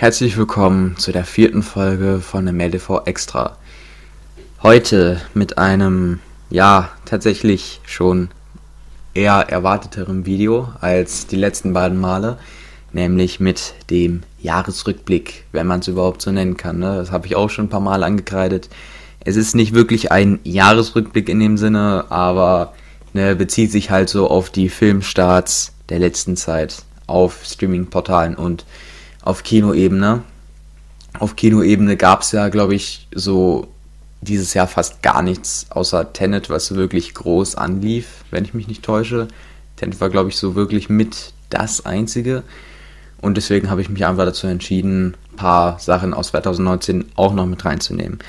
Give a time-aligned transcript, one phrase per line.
[0.00, 3.56] Herzlich willkommen zu der vierten Folge von der MLTV Extra.
[4.62, 8.28] Heute mit einem, ja, tatsächlich schon
[9.12, 12.38] eher erwarteterem Video als die letzten beiden Male,
[12.92, 16.78] nämlich mit dem Jahresrückblick, wenn man es überhaupt so nennen kann.
[16.78, 16.94] Ne?
[16.96, 18.68] Das habe ich auch schon ein paar Mal angekreidet.
[19.24, 22.72] Es ist nicht wirklich ein Jahresrückblick in dem Sinne, aber
[23.14, 28.64] ne, bezieht sich halt so auf die Filmstarts der letzten Zeit auf Streaming-Portalen und
[29.28, 30.22] auf Kinoebene.
[31.18, 33.68] Auf Kinoebene gab es ja, glaube ich, so
[34.22, 38.82] dieses Jahr fast gar nichts außer Tenet, was wirklich groß anlief, wenn ich mich nicht
[38.82, 39.28] täusche.
[39.76, 42.42] Tenet war, glaube ich, so wirklich mit das einzige.
[43.20, 47.44] Und deswegen habe ich mich einfach dazu entschieden, ein paar Sachen aus 2019 auch noch
[47.44, 48.20] mit reinzunehmen.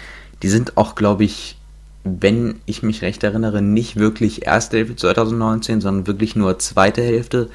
[0.44, 1.56] Die sind auch, glaube ich,
[2.04, 7.50] wenn ich mich recht erinnere, nicht wirklich erste Hälfte 2019, sondern wirklich nur zweite Hälfte.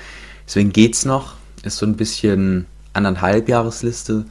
[0.46, 1.34] Deswegen geht's noch.
[1.62, 4.24] Ist so ein bisschen anderthalb Jahresliste.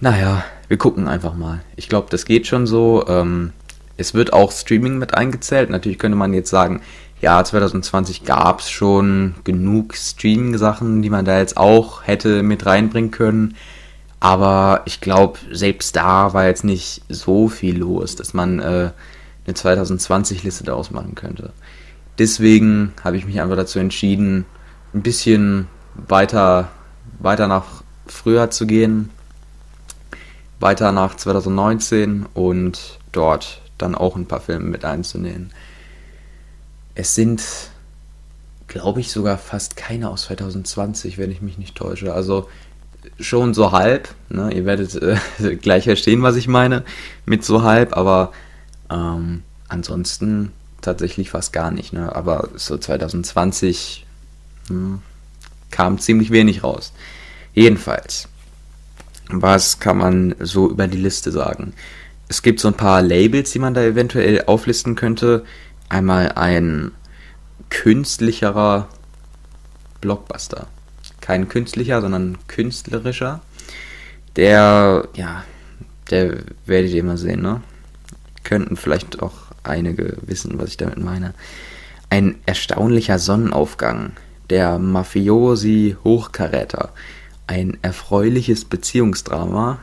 [0.00, 1.60] Naja, wir gucken einfach mal.
[1.76, 3.04] Ich glaube, das geht schon so.
[3.08, 3.52] Ähm,
[3.96, 5.70] es wird auch Streaming mit eingezählt.
[5.70, 6.82] Natürlich könnte man jetzt sagen,
[7.20, 13.10] ja, 2020 gab es schon genug Streaming-Sachen, die man da jetzt auch hätte mit reinbringen
[13.10, 13.56] können.
[14.20, 18.90] Aber ich glaube, selbst da war jetzt nicht so viel los, dass man äh,
[19.46, 21.52] eine 2020-Liste daraus machen könnte.
[22.18, 24.44] Deswegen habe ich mich einfach dazu entschieden,
[24.92, 26.68] ein bisschen weiter
[27.18, 29.10] weiter nach früher zu gehen,
[30.60, 35.52] weiter nach 2019 und dort dann auch ein paar Filme mit einzunehmen.
[36.94, 37.42] Es sind,
[38.66, 42.12] glaube ich, sogar fast keine aus 2020, wenn ich mich nicht täusche.
[42.12, 42.48] Also
[43.20, 44.08] schon so halb.
[44.28, 44.52] Ne?
[44.52, 46.84] Ihr werdet äh, gleich verstehen, was ich meine
[47.24, 48.32] mit so halb, aber
[48.90, 51.92] ähm, ansonsten tatsächlich fast gar nicht.
[51.92, 52.14] Ne?
[52.14, 54.06] Aber so 2020
[54.68, 55.00] hm,
[55.70, 56.92] kam ziemlich wenig raus.
[57.54, 58.28] Jedenfalls,
[59.28, 61.74] was kann man so über die Liste sagen?
[62.28, 65.44] Es gibt so ein paar Labels, die man da eventuell auflisten könnte.
[65.88, 66.92] Einmal ein
[67.70, 68.88] künstlicherer
[70.00, 70.66] Blockbuster.
[71.20, 73.40] Kein künstlicher, sondern künstlerischer.
[74.36, 75.44] Der, ja,
[76.10, 77.62] der werdet ihr mal sehen, ne?
[78.44, 81.34] Könnten vielleicht auch einige wissen, was ich damit meine.
[82.08, 84.12] Ein erstaunlicher Sonnenaufgang
[84.50, 86.90] der Mafiosi Hochkaräter,
[87.46, 89.78] ein erfreuliches Beziehungsdrama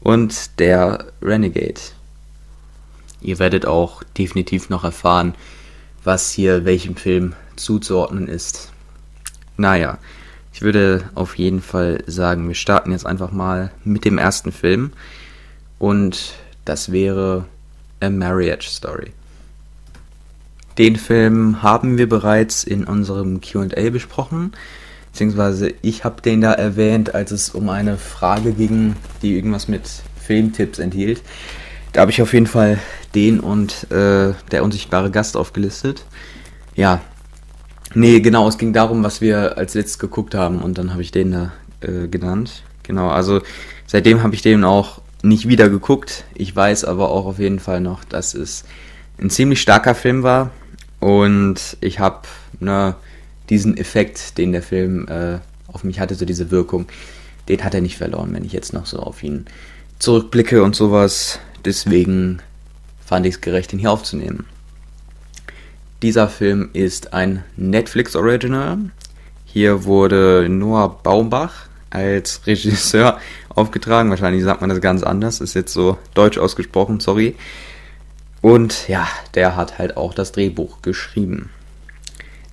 [0.00, 1.80] und der Renegade.
[3.20, 5.34] Ihr werdet auch definitiv noch erfahren,
[6.04, 8.72] was hier welchem Film zuzuordnen ist.
[9.56, 9.98] Naja,
[10.52, 14.92] ich würde auf jeden Fall sagen, wir starten jetzt einfach mal mit dem ersten Film
[15.78, 17.44] und das wäre
[18.00, 19.12] A Marriage Story.
[20.78, 24.52] Den Film haben wir bereits in unserem QA besprochen,
[25.10, 29.82] beziehungsweise ich habe den da erwähnt, als es um eine Frage ging, die irgendwas mit
[30.24, 31.22] Filmtipps enthielt.
[31.92, 32.78] Da habe ich auf jeden Fall
[33.16, 36.04] den und äh, der unsichtbare Gast aufgelistet.
[36.76, 37.00] Ja,
[37.94, 41.10] nee, genau, es ging darum, was wir als letztes geguckt haben und dann habe ich
[41.10, 42.62] den da äh, genannt.
[42.84, 43.42] Genau, also
[43.86, 46.24] seitdem habe ich den auch nicht wieder geguckt.
[46.34, 48.64] Ich weiß aber auch auf jeden Fall noch, dass es
[49.20, 50.50] ein ziemlich starker Film war,
[51.00, 52.22] und ich habe
[52.60, 52.96] ne,
[53.50, 55.38] diesen Effekt, den der Film äh,
[55.72, 56.86] auf mich hatte, so diese Wirkung,
[57.48, 59.46] den hat er nicht verloren, wenn ich jetzt noch so auf ihn
[59.98, 61.40] zurückblicke und sowas.
[61.64, 62.40] Deswegen
[63.04, 64.46] fand ich es gerecht, ihn hier aufzunehmen.
[66.02, 68.78] Dieser Film ist ein Netflix Original.
[69.44, 74.10] Hier wurde Noah Baumbach als Regisseur aufgetragen.
[74.10, 75.40] Wahrscheinlich sagt man das ganz anders.
[75.40, 77.34] Ist jetzt so deutsch ausgesprochen, sorry.
[78.48, 81.50] Und ja, der hat halt auch das Drehbuch geschrieben.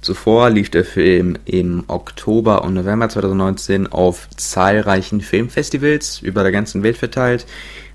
[0.01, 6.83] Zuvor lief der Film im Oktober und November 2019 auf zahlreichen Filmfestivals über der ganzen
[6.83, 7.45] Welt verteilt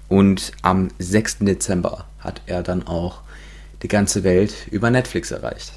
[0.09, 1.41] und am 6.
[1.41, 3.21] Dezember hat er dann auch
[3.83, 5.75] die ganze Welt über Netflix erreicht.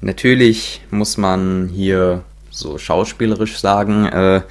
[0.00, 4.42] Natürlich muss man hier so schauspielerisch sagen, äh,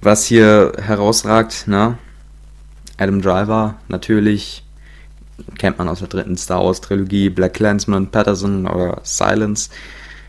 [0.00, 1.98] was hier herausragt, ne?
[2.96, 4.62] Adam Driver natürlich
[5.58, 9.70] kennt man aus der dritten Star Wars Trilogie, Black Clansman, Patterson oder Silence.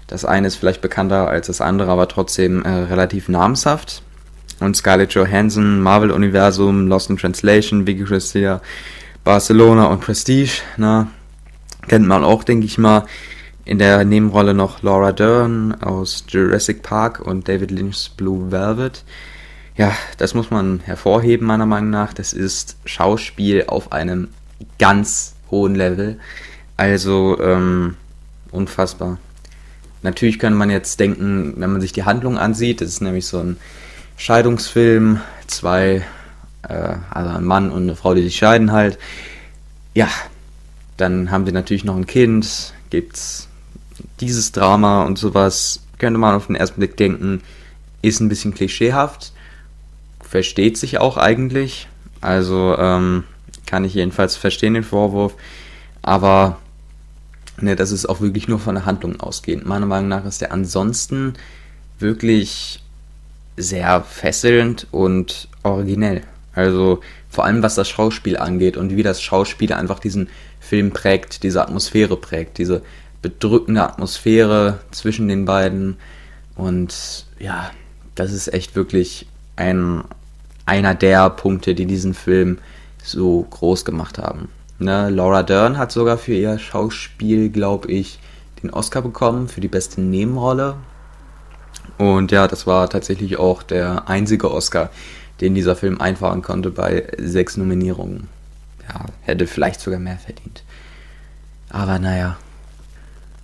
[0.08, 4.04] Das eine ist vielleicht bekannter als das andere, aber trotzdem äh, relativ namenshaft.
[4.60, 8.62] Und Scarlett Johansson, Marvel-Universum, Lost in Translation, Vicky Cristina,
[9.24, 11.08] Barcelona und Prestige, na,
[11.88, 13.06] kennt man auch, denke ich mal.
[13.64, 19.04] In der Nebenrolle noch Laura Dern aus Jurassic Park und David Lynch's Blue Velvet.
[19.78, 22.14] Ja, das muss man hervorheben, meiner Meinung nach.
[22.14, 24.30] Das ist Schauspiel auf einem
[24.80, 26.20] ganz hohen Level.
[26.78, 27.96] Also ähm,
[28.52, 29.18] unfassbar.
[30.02, 33.40] natürlich könnte man jetzt denken, wenn man sich die Handlung ansieht, das ist nämlich so
[33.40, 33.58] ein
[34.18, 36.04] Scheidungsfilm, zwei,
[36.68, 38.98] äh, also ein Mann und eine Frau, die sich scheiden halt.
[39.94, 40.08] Ja,
[40.98, 43.48] dann haben sie natürlich noch ein Kind, gibt's
[44.20, 47.42] dieses Drama und sowas, könnte man auf den ersten Blick denken,
[48.02, 49.34] ist ein bisschen klischeehaft,
[50.20, 51.88] versteht sich auch eigentlich,
[52.22, 53.24] also ähm,
[53.72, 55.36] kann ich jedenfalls verstehen den Vorwurf,
[56.02, 56.58] aber
[57.62, 59.66] ne, das ist auch wirklich nur von der Handlung ausgehend.
[59.66, 61.36] Meiner Meinung nach ist der ansonsten
[61.98, 62.84] wirklich
[63.56, 66.24] sehr fesselnd und originell.
[66.54, 70.28] Also vor allem was das Schauspiel angeht und wie das Schauspiel einfach diesen
[70.60, 72.82] Film prägt, diese Atmosphäre prägt, diese
[73.22, 75.96] bedrückende Atmosphäre zwischen den beiden.
[76.56, 77.72] Und ja,
[78.16, 80.04] das ist echt wirklich ein,
[80.66, 82.58] einer der Punkte, die diesen Film
[83.04, 84.50] so groß gemacht haben.
[84.80, 88.20] Ne, Laura Dern hat sogar für ihr Schauspiel, glaube ich,
[88.64, 90.76] den Oscar bekommen für die beste Nebenrolle.
[91.98, 94.90] Und ja, das war tatsächlich auch der einzige Oscar,
[95.40, 98.28] den dieser Film einfahren konnte bei sechs Nominierungen.
[98.90, 100.64] Ja, hätte vielleicht sogar mehr verdient.
[101.70, 102.38] Aber naja.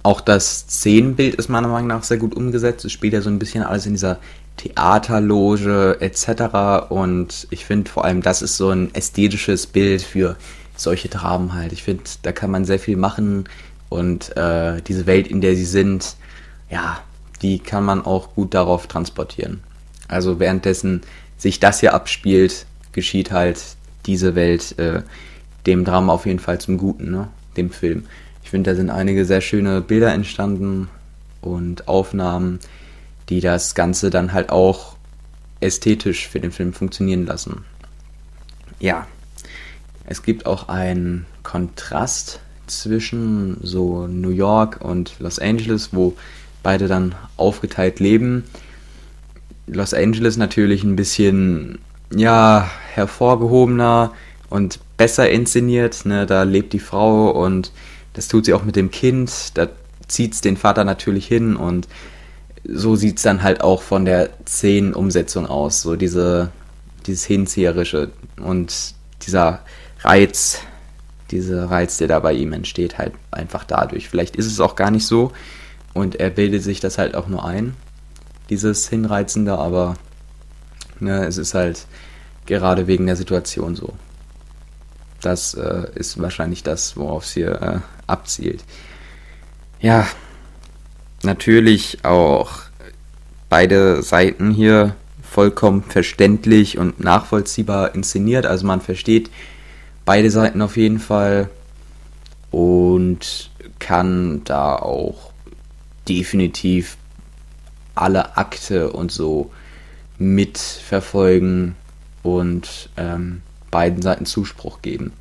[0.04, 2.86] Auch das Szenenbild ist meiner Meinung nach sehr gut umgesetzt.
[2.86, 4.20] Es spielt ja so ein bisschen alles in dieser
[4.58, 6.90] Theaterloge etc.
[6.90, 10.36] Und ich finde vor allem, das ist so ein ästhetisches Bild für
[10.76, 11.72] solche Dramen halt.
[11.72, 13.46] Ich finde, da kann man sehr viel machen
[13.90, 16.16] und äh, diese Welt, in der sie sind,
[16.70, 17.00] ja,
[17.42, 19.62] die kann man auch gut darauf transportieren.
[20.08, 21.02] Also währenddessen
[21.38, 23.62] sich das hier abspielt, geschieht halt
[24.06, 25.02] diese Welt äh,
[25.66, 27.28] dem Drama auf jeden Fall zum Guten, ne?
[27.58, 28.06] dem Film.
[28.44, 30.88] Ich finde, da sind einige sehr schöne Bilder entstanden
[31.42, 32.60] und Aufnahmen,
[33.30, 34.96] die das Ganze dann halt auch
[35.60, 37.66] ästhetisch für den Film funktionieren lassen.
[38.80, 39.08] Ja,
[40.06, 46.16] es gibt auch einen Kontrast zwischen so New York und Los Angeles, wo
[46.64, 48.44] beide dann aufgeteilt leben.
[49.68, 51.80] Los Angeles natürlich ein bisschen,
[52.16, 54.14] ja, hervorgehobener
[54.50, 56.06] und besser inszeniert.
[56.06, 56.26] Ne?
[56.26, 57.72] Da lebt die Frau und
[58.14, 59.58] das tut sie auch mit dem Kind.
[59.58, 59.68] Da
[60.08, 61.88] zieht es den Vater natürlich hin und
[62.68, 65.82] so sieht es dann halt auch von der Szenenumsetzung aus.
[65.82, 66.52] So diese,
[67.06, 68.12] dieses Hinzieherische
[68.42, 68.94] und
[69.26, 69.62] dieser
[70.02, 70.60] Reiz,
[71.32, 74.10] dieser Reiz, der da bei ihm entsteht, halt einfach dadurch.
[74.10, 75.32] Vielleicht ist es auch gar nicht so
[75.94, 77.76] und er bildet sich das halt auch nur ein,
[78.50, 79.96] dieses Hinreizende, aber
[81.00, 81.86] ne, es ist halt
[82.46, 83.94] gerade wegen der Situation so.
[85.22, 88.64] Das äh, ist wahrscheinlich das, worauf es hier äh, abzielt.
[89.80, 90.08] Ja,
[91.24, 92.60] natürlich auch
[93.50, 98.46] beide Seiten hier vollkommen verständlich und nachvollziehbar inszeniert.
[98.46, 99.30] Also man versteht
[100.06, 101.50] beide Seiten auf jeden Fall
[102.52, 105.32] und kann da auch
[106.08, 106.98] definitiv
[107.96, 109.52] alle Akte und so
[110.18, 111.76] mitverfolgen
[112.24, 115.12] und ähm, beiden Seiten Zuspruch geben.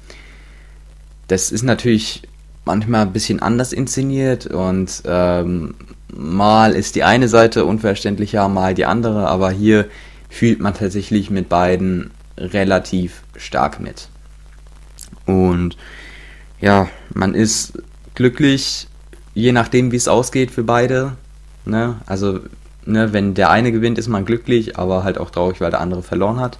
[1.29, 2.23] Das ist natürlich
[2.67, 5.75] manchmal ein bisschen anders inszeniert und ähm,
[6.15, 9.87] mal ist die eine Seite unverständlicher, mal die andere, aber hier
[10.29, 14.09] fühlt man tatsächlich mit beiden relativ stark mit.
[15.25, 15.77] Und
[16.61, 17.75] ja, man ist
[18.15, 18.89] glücklich,
[19.35, 21.17] je nachdem, wie es ausgeht für beide.
[21.65, 21.97] Ne?
[22.07, 22.41] Also,
[22.85, 26.03] ne, wenn der eine gewinnt, ist man glücklich, aber halt auch traurig, weil der andere
[26.03, 26.59] verloren hat.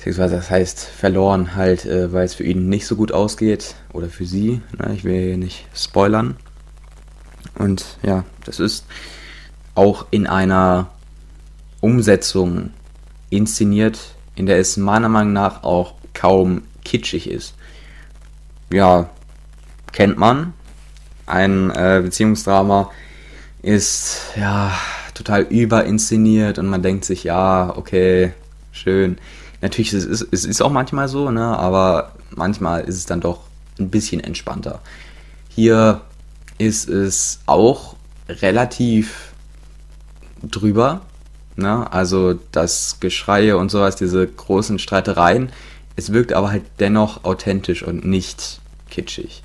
[0.00, 3.74] Beziehungsweise das heißt verloren halt, äh, weil es für ihn nicht so gut ausgeht.
[3.92, 4.62] Oder für sie.
[4.78, 4.94] Ne?
[4.94, 6.38] Ich will hier nicht spoilern.
[7.58, 8.86] Und ja, das ist
[9.74, 10.88] auch in einer
[11.82, 12.70] Umsetzung
[13.28, 13.98] inszeniert,
[14.36, 17.54] in der es meiner Meinung nach auch kaum kitschig ist.
[18.72, 19.10] Ja,
[19.92, 20.54] kennt man.
[21.26, 22.90] Ein äh, Beziehungsdrama
[23.60, 24.72] ist ja
[25.12, 28.32] total überinszeniert und man denkt sich, ja, okay,
[28.72, 29.18] schön.
[29.60, 33.40] Natürlich, es ist, es ist auch manchmal so, ne, aber manchmal ist es dann doch
[33.78, 34.80] ein bisschen entspannter.
[35.48, 36.00] Hier
[36.58, 37.96] ist es auch
[38.28, 39.32] relativ
[40.42, 41.02] drüber,
[41.56, 45.50] ne, also das Geschreie und sowas, diese großen Streitereien,
[45.96, 49.42] es wirkt aber halt dennoch authentisch und nicht kitschig.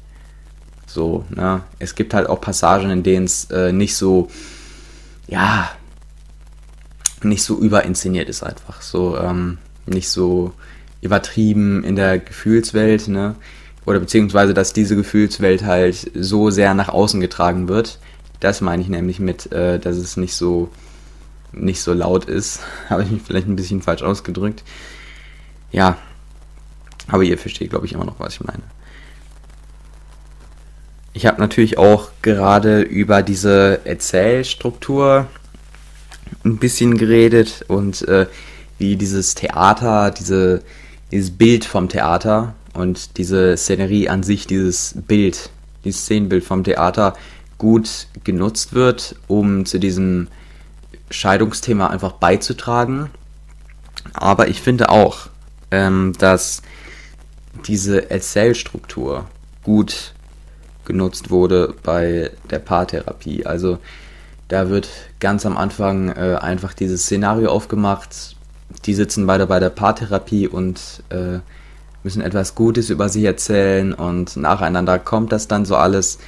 [0.96, 1.64] So, ne?
[1.80, 4.30] Es gibt halt auch Passagen, in denen es äh, nicht so,
[5.28, 5.70] ja,
[7.22, 8.82] nicht so überinszeniert ist einfach.
[8.82, 10.54] So, ähm, nicht so
[11.02, 13.36] übertrieben in der Gefühlswelt, ne?
[13.86, 18.00] Oder beziehungsweise, dass diese Gefühlswelt halt so sehr nach außen getragen wird.
[18.40, 20.70] Das meine ich nämlich mit, äh, dass es nicht so
[21.52, 22.60] nicht so laut ist.
[22.90, 24.64] Habe ich mich vielleicht ein bisschen falsch ausgedrückt.
[25.72, 25.98] Ja,
[27.08, 28.64] aber ihr versteht, glaube ich, immer noch, was ich meine.
[31.14, 35.28] Ich habe natürlich auch gerade über diese Erzählstruktur
[36.44, 38.26] ein bisschen geredet und äh,
[38.78, 40.64] wie dieses Theater, diese,
[41.12, 45.50] dieses Bild vom Theater und diese Szenerie an sich, dieses Bild,
[45.84, 47.16] dieses Szenenbild vom Theater
[47.58, 50.28] gut genutzt wird, um zu diesem
[51.10, 53.10] Scheidungsthema einfach beizutragen.
[54.14, 55.30] Aber ich finde auch,
[55.72, 56.62] ähm, dass
[57.68, 59.26] diese Erzählstruktur
[59.64, 60.14] gut
[60.86, 63.46] genutzt wurde bei der Paartherapie.
[63.46, 63.80] Also
[64.48, 64.88] da wird
[65.20, 68.35] ganz am Anfang äh, einfach dieses Szenario aufgemacht.
[68.86, 71.40] Die sitzen beide bei der Paartherapie und äh,
[72.04, 76.20] müssen etwas Gutes über sich erzählen und nacheinander kommt das dann so alles.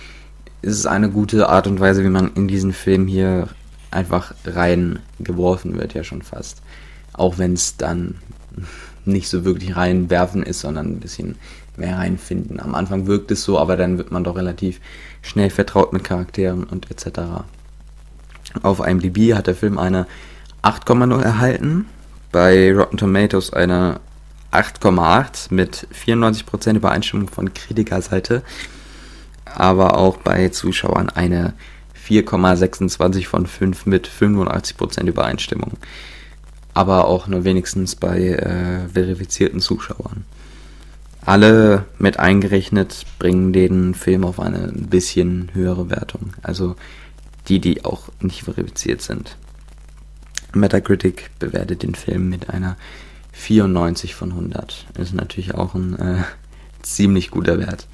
[0.63, 3.48] Es ist eine gute Art und Weise, wie man in diesen Film hier
[3.92, 6.62] einfach reingeworfen wird, ja schon fast.
[7.13, 8.16] Auch wenn es dann
[9.06, 11.36] nicht so wirklich reinwerfen ist, sondern ein bisschen
[11.77, 12.60] mehr reinfinden.
[12.60, 14.82] Am Anfang wirkt es so, aber dann wird man doch relativ
[15.22, 17.20] schnell vertraut mit Charakteren und etc.
[18.63, 20.08] Auf IMDb hat der Film eine
[20.63, 21.86] 8,0 erhalten,
[22.32, 24.00] bei Rotten Tomatoes eine
[24.52, 28.44] 8,8 mit 94% Übereinstimmung von Kritikerseite,
[29.46, 31.54] aber auch bei Zuschauern eine
[32.08, 35.74] 4,26 von 5 mit 85% Übereinstimmung.
[36.74, 40.26] Aber auch nur wenigstens bei äh, verifizierten Zuschauern
[41.28, 46.32] alle mit eingerechnet bringen den Film auf eine ein bisschen höhere Wertung.
[46.42, 46.78] Also
[47.50, 49.36] die, die auch nicht verifiziert sind.
[50.54, 52.77] Metacritic bewertet den Film mit einer
[53.34, 54.88] 94 von 100.
[54.98, 56.24] Ist natürlich auch ein äh,
[56.82, 57.88] ziemlich guter Wert.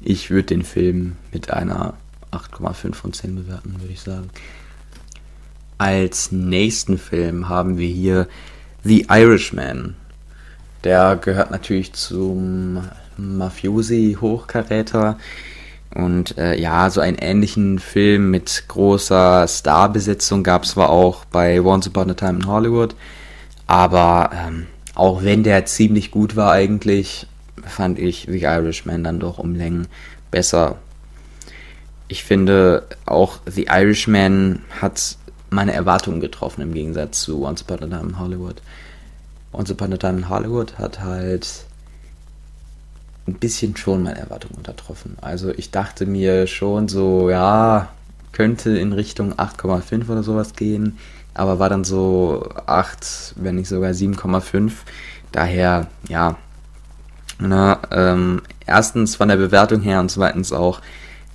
[0.00, 1.94] Ich würde den Film mit einer
[2.32, 4.30] 8,5 von 10 bewerten, würde ich sagen.
[5.78, 8.28] Als nächsten Film haben wir hier
[8.84, 9.94] The Irishman
[10.84, 15.18] der gehört natürlich zum Mafiosi-Hochkaräter.
[15.94, 21.60] Und äh, ja, so einen ähnlichen Film mit großer Starbesetzung gab es zwar auch bei
[21.60, 22.94] Once Upon a Time in Hollywood,
[23.66, 27.26] aber ähm, auch wenn der ziemlich gut war eigentlich,
[27.62, 29.86] fand ich The Irishman dann doch um Längen
[30.30, 30.76] besser.
[32.08, 35.16] Ich finde auch The Irishman hat
[35.50, 38.62] meine Erwartungen getroffen im Gegensatz zu Once Upon a Time in Hollywood.
[39.52, 41.66] Once Upon a Time in Hollywood hat halt
[43.26, 45.16] ein bisschen schon meine Erwartungen untertroffen.
[45.20, 47.88] Also ich dachte mir schon so, ja,
[48.32, 50.98] könnte in Richtung 8,5 oder sowas gehen,
[51.34, 54.72] aber war dann so 8, wenn nicht sogar 7,5.
[55.30, 56.36] Daher, ja,
[57.38, 60.80] na, ähm, erstens von der Bewertung her und zweitens auch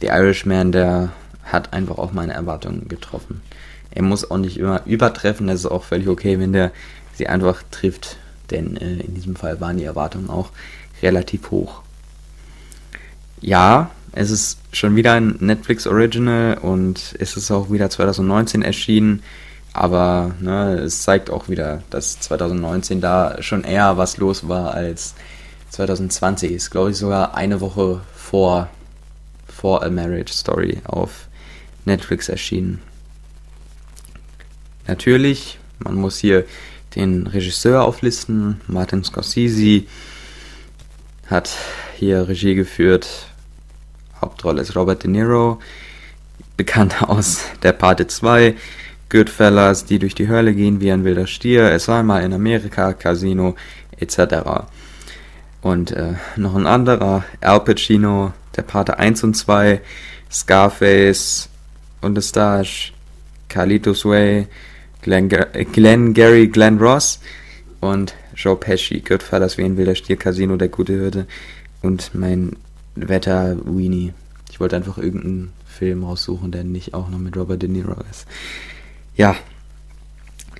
[0.02, 1.10] der Irishman, der
[1.44, 3.42] hat einfach auch meine Erwartungen getroffen.
[3.92, 6.72] Er muss auch nicht immer übertreffen, das ist auch völlig okay, wenn der
[7.14, 8.18] sie einfach trifft.
[8.52, 10.52] Denn äh, in diesem Fall waren die Erwartungen auch
[11.02, 11.82] relativ hoch.
[13.42, 19.22] Ja, es ist schon wieder ein Netflix Original und es ist auch wieder 2019 erschienen.
[19.74, 25.14] Aber ne, es zeigt auch wieder, dass 2019 da schon eher was los war als
[25.70, 26.52] 2020.
[26.52, 28.70] Ist, glaube ich, sogar eine Woche vor,
[29.46, 31.28] vor A Marriage Story auf
[31.86, 32.82] Netflix erschienen.
[34.88, 36.46] Natürlich, man muss hier
[36.96, 38.62] den Regisseur auflisten.
[38.68, 39.84] Martin Scorsese
[41.28, 41.56] hat
[41.96, 43.28] hier Regie geführt.
[44.22, 45.60] Hauptrolle ist Robert De Niro,
[46.56, 48.56] bekannt aus Der Pate 2,
[49.10, 52.94] Goodfellas, die durch die Hölle gehen wie ein wilder Stier, Es war mal in Amerika,
[52.94, 53.56] Casino,
[53.98, 54.68] etc.
[55.62, 59.82] Und äh, noch ein anderer, Al Pacino, Der Pate 1 und 2,
[60.32, 61.50] Scarface
[62.02, 62.94] und The Stash,
[63.50, 64.48] Carlitos Way,
[65.02, 67.20] Glenn, Glenn Gary, Glenn Ross
[67.80, 71.26] und Joe Pesci, Goodfellas wie ein wilder Stier, Casino, der gute Hürde
[71.82, 72.56] und mein
[72.96, 74.14] Wetter Weenie.
[74.52, 78.26] Ich wollte einfach irgendeinen Film raussuchen, der nicht auch noch mit Robert De Niro ist.
[79.16, 79.36] Ja,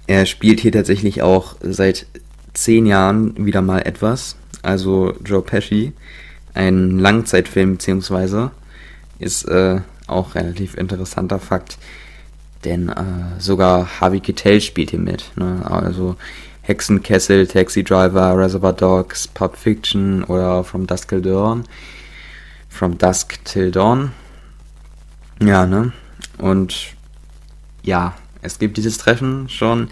[0.08, 2.08] er spielt hier tatsächlich auch seit
[2.54, 4.36] zehn Jahren wieder mal etwas.
[4.64, 5.94] Also Joe Pesci,
[6.54, 8.52] ein Langzeitfilm beziehungsweise,
[9.20, 11.78] ist äh, auch relativ interessanter Fakt.
[12.64, 15.32] Denn äh, sogar Harvey Keitel spielt hier mit.
[15.36, 15.62] Ne?
[15.64, 16.16] Also
[16.68, 21.64] Hexenkessel, Taxi Driver, Reservoir Dogs, Pulp Fiction oder From Dusk Till Dawn.
[22.68, 24.12] From Dusk Till Dawn.
[25.42, 25.94] Ja, ne?
[26.38, 26.94] Und
[27.84, 29.88] ja, es gibt dieses Treffen schon.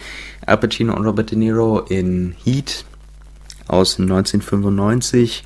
[0.46, 2.84] Al Pacino und Robert De Niro in Heat
[3.68, 5.46] aus 1995.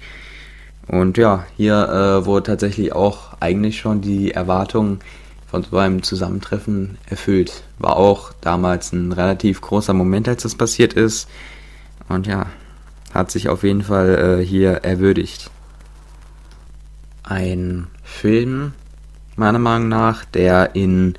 [0.87, 4.97] Und ja, hier äh, wurde tatsächlich auch eigentlich schon die Erwartung
[5.49, 7.63] von so einem Zusammentreffen erfüllt.
[7.79, 11.27] War auch damals ein relativ großer Moment, als das passiert ist.
[12.07, 12.47] Und ja,
[13.13, 15.49] hat sich auf jeden Fall äh, hier erwürdigt.
[17.23, 18.73] Ein Film,
[19.35, 21.15] meiner Meinung nach, der in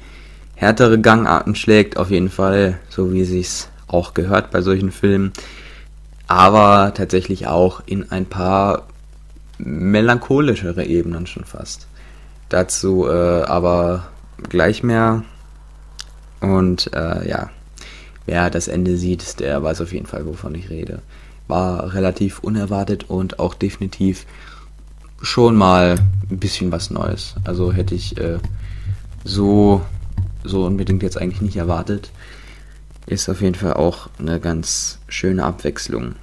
[0.55, 5.33] härtere Gangarten schlägt, auf jeden Fall, so wie sich's auch gehört bei solchen Filmen,
[6.29, 8.87] aber tatsächlich auch in ein paar
[9.59, 11.89] melancholischere Ebenen schon fast.
[12.49, 14.09] Dazu äh, aber
[14.49, 15.25] gleich mehr.
[16.41, 17.51] Und äh, ja,
[18.27, 21.03] wer das Ende sieht, der weiß auf jeden Fall, wovon ich rede.
[21.49, 24.27] War relativ unerwartet und auch definitiv
[25.21, 25.97] schon mal
[26.31, 27.35] ein bisschen was Neues.
[27.45, 28.39] Also hätte ich äh,
[29.25, 29.83] so,
[30.45, 32.11] so unbedingt jetzt eigentlich nicht erwartet.
[33.07, 36.15] Ist auf jeden Fall auch eine ganz schöne Abwechslung.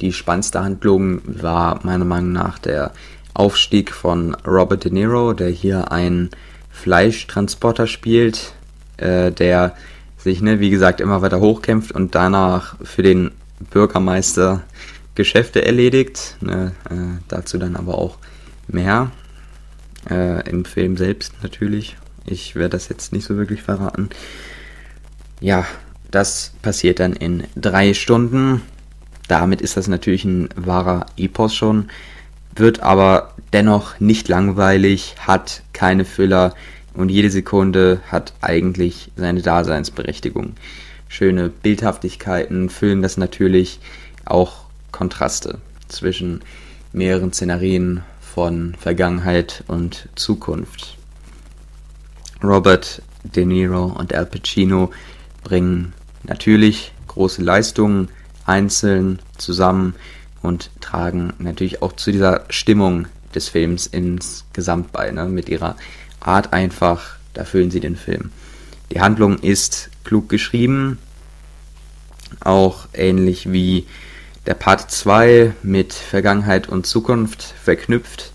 [0.00, 2.92] Die spannendste Handlung war meiner Meinung nach der
[3.32, 6.30] Aufstieg von Robert De Niro, der hier einen
[6.76, 8.52] Fleischtransporter spielt,
[8.98, 9.74] äh, der
[10.18, 13.30] sich, ne, wie gesagt, immer weiter hochkämpft und danach für den
[13.70, 14.62] Bürgermeister
[15.14, 16.36] Geschäfte erledigt.
[16.40, 18.18] Ne, äh, dazu dann aber auch
[18.68, 19.10] mehr.
[20.08, 21.96] Äh, Im Film selbst natürlich.
[22.26, 24.10] Ich werde das jetzt nicht so wirklich verraten.
[25.40, 25.64] Ja,
[26.10, 28.62] das passiert dann in drei Stunden.
[29.28, 31.88] Damit ist das natürlich ein wahrer Epos schon,
[32.54, 36.54] wird aber dennoch nicht langweilig, hat keine Füller
[36.94, 40.54] und jede Sekunde hat eigentlich seine Daseinsberechtigung.
[41.08, 43.80] Schöne Bildhaftigkeiten füllen das natürlich
[44.24, 46.40] auch Kontraste zwischen
[46.92, 50.96] mehreren Szenarien von Vergangenheit und Zukunft.
[52.42, 54.90] Robert De Niro und Al Pacino
[55.42, 58.08] bringen natürlich große Leistungen
[58.44, 59.94] einzeln zusammen
[60.42, 65.10] und tragen natürlich auch zu dieser Stimmung des Films insgesamt bei.
[65.10, 65.26] Ne?
[65.26, 65.76] Mit ihrer
[66.20, 68.32] Art einfach, da füllen sie den Film.
[68.92, 70.98] Die Handlung ist klug geschrieben,
[72.40, 73.86] auch ähnlich wie
[74.46, 78.32] der Part 2 mit Vergangenheit und Zukunft verknüpft.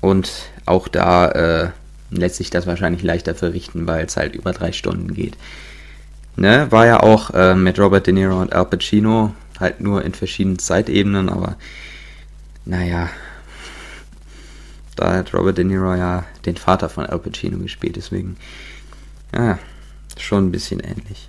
[0.00, 0.30] Und
[0.64, 1.70] auch da äh,
[2.10, 5.36] lässt sich das wahrscheinlich leichter verrichten, weil es halt über drei Stunden geht.
[6.36, 10.14] Ne, war ja auch äh, mit Robert De Niro und Al Pacino, halt nur in
[10.14, 11.56] verschiedenen Zeitebenen, aber
[12.64, 13.08] naja,
[14.98, 18.36] da hat Robert De Niro ja den Vater von Al Pacino gespielt, deswegen,
[19.32, 19.58] ja,
[20.18, 21.28] schon ein bisschen ähnlich.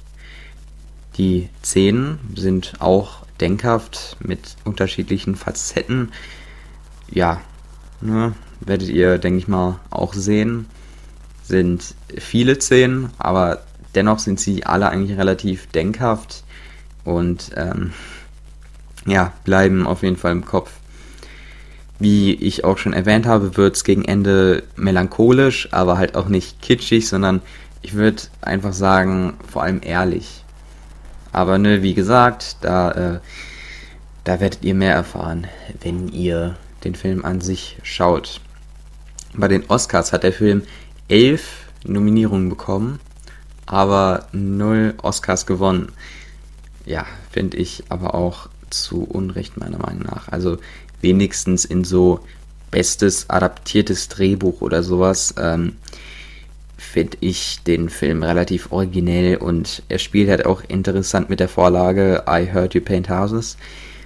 [1.18, 6.12] Die Szenen sind auch denkhaft mit unterschiedlichen Facetten.
[7.12, 7.42] Ja,
[8.02, 10.66] ne, werdet ihr, denke ich mal, auch sehen.
[11.44, 13.62] Sind viele Szenen, aber
[13.94, 16.44] dennoch sind sie alle eigentlich relativ denkhaft
[17.04, 17.94] und ähm,
[19.06, 20.79] ja, bleiben auf jeden Fall im Kopf.
[22.00, 26.62] Wie ich auch schon erwähnt habe, wird es gegen Ende melancholisch, aber halt auch nicht
[26.62, 27.42] kitschig, sondern
[27.82, 30.44] ich würde einfach sagen, vor allem ehrlich.
[31.32, 33.20] Aber ne, wie gesagt, da, äh,
[34.24, 35.48] da werdet ihr mehr erfahren,
[35.82, 38.42] wenn ihr den Film an sich schaut.
[39.34, 40.64] Bei den Oscars hat der Film
[41.08, 43.00] elf Nominierungen bekommen
[43.70, 45.92] aber null Oscars gewonnen.
[46.86, 50.28] Ja, finde ich aber auch zu Unrecht meiner Meinung nach.
[50.30, 50.58] Also
[51.02, 52.20] wenigstens in so
[52.72, 55.74] bestes adaptiertes Drehbuch oder sowas ähm,
[56.78, 62.24] finde ich den Film relativ originell und er spielt halt auch interessant mit der Vorlage
[62.28, 63.58] I Heard You Paint Houses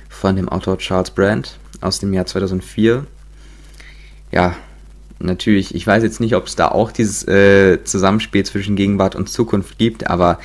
[0.09, 3.05] von dem Autor Charles Brandt aus dem Jahr 2004.
[4.31, 4.55] Ja,
[5.19, 9.29] natürlich, ich weiß jetzt nicht, ob es da auch dieses äh, Zusammenspiel zwischen Gegenwart und
[9.29, 10.39] Zukunft gibt, aber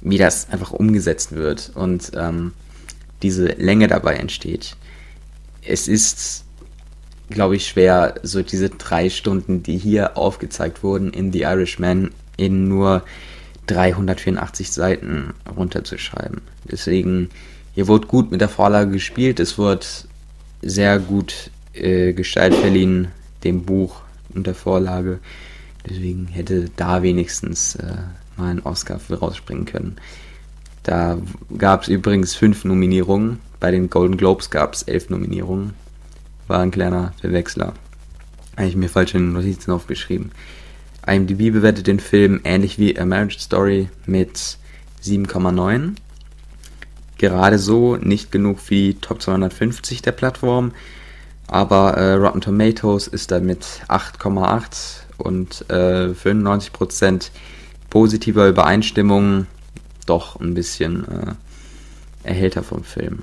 [0.00, 2.52] wie das einfach umgesetzt wird und ähm,
[3.22, 4.76] diese Länge dabei entsteht.
[5.66, 6.44] Es ist,
[7.30, 12.68] glaube ich, schwer, so diese drei Stunden, die hier aufgezeigt wurden in The Irishman, in
[12.68, 13.02] nur
[13.66, 16.42] 384 Seiten runterzuschreiben.
[16.70, 17.30] Deswegen,
[17.74, 19.86] hier wurde gut mit der Vorlage gespielt, es wurde
[20.62, 23.08] sehr gut äh, Gestalt verliehen
[23.42, 24.00] dem Buch
[24.34, 25.18] und der Vorlage.
[25.88, 27.96] Deswegen hätte da wenigstens äh,
[28.36, 29.96] mal ein Oscar für rausspringen können.
[30.82, 31.18] Da
[31.56, 33.40] gab es übrigens fünf Nominierungen.
[33.64, 35.72] Bei den Golden Globes gab es elf Nominierungen.
[36.48, 37.72] War ein kleiner Verwechsler.
[38.58, 40.32] Habe ich mir falsche Notizen aufgeschrieben.
[41.06, 44.58] IMDb bewertet den Film ähnlich wie A Marriage Story mit
[45.02, 45.94] 7,9.
[47.16, 50.72] Gerade so nicht genug wie Top 250 der Plattform,
[51.46, 57.30] aber äh, Rotten Tomatoes ist da mit 8,8 und äh, 95%
[57.88, 59.46] positiver Übereinstimmung
[60.04, 63.22] doch ein bisschen äh, erhälter vom Film.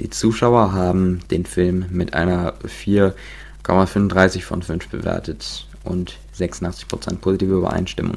[0.00, 8.16] Die Zuschauer haben den Film mit einer 4,35 von 5 bewertet und 86% positive Übereinstimmung.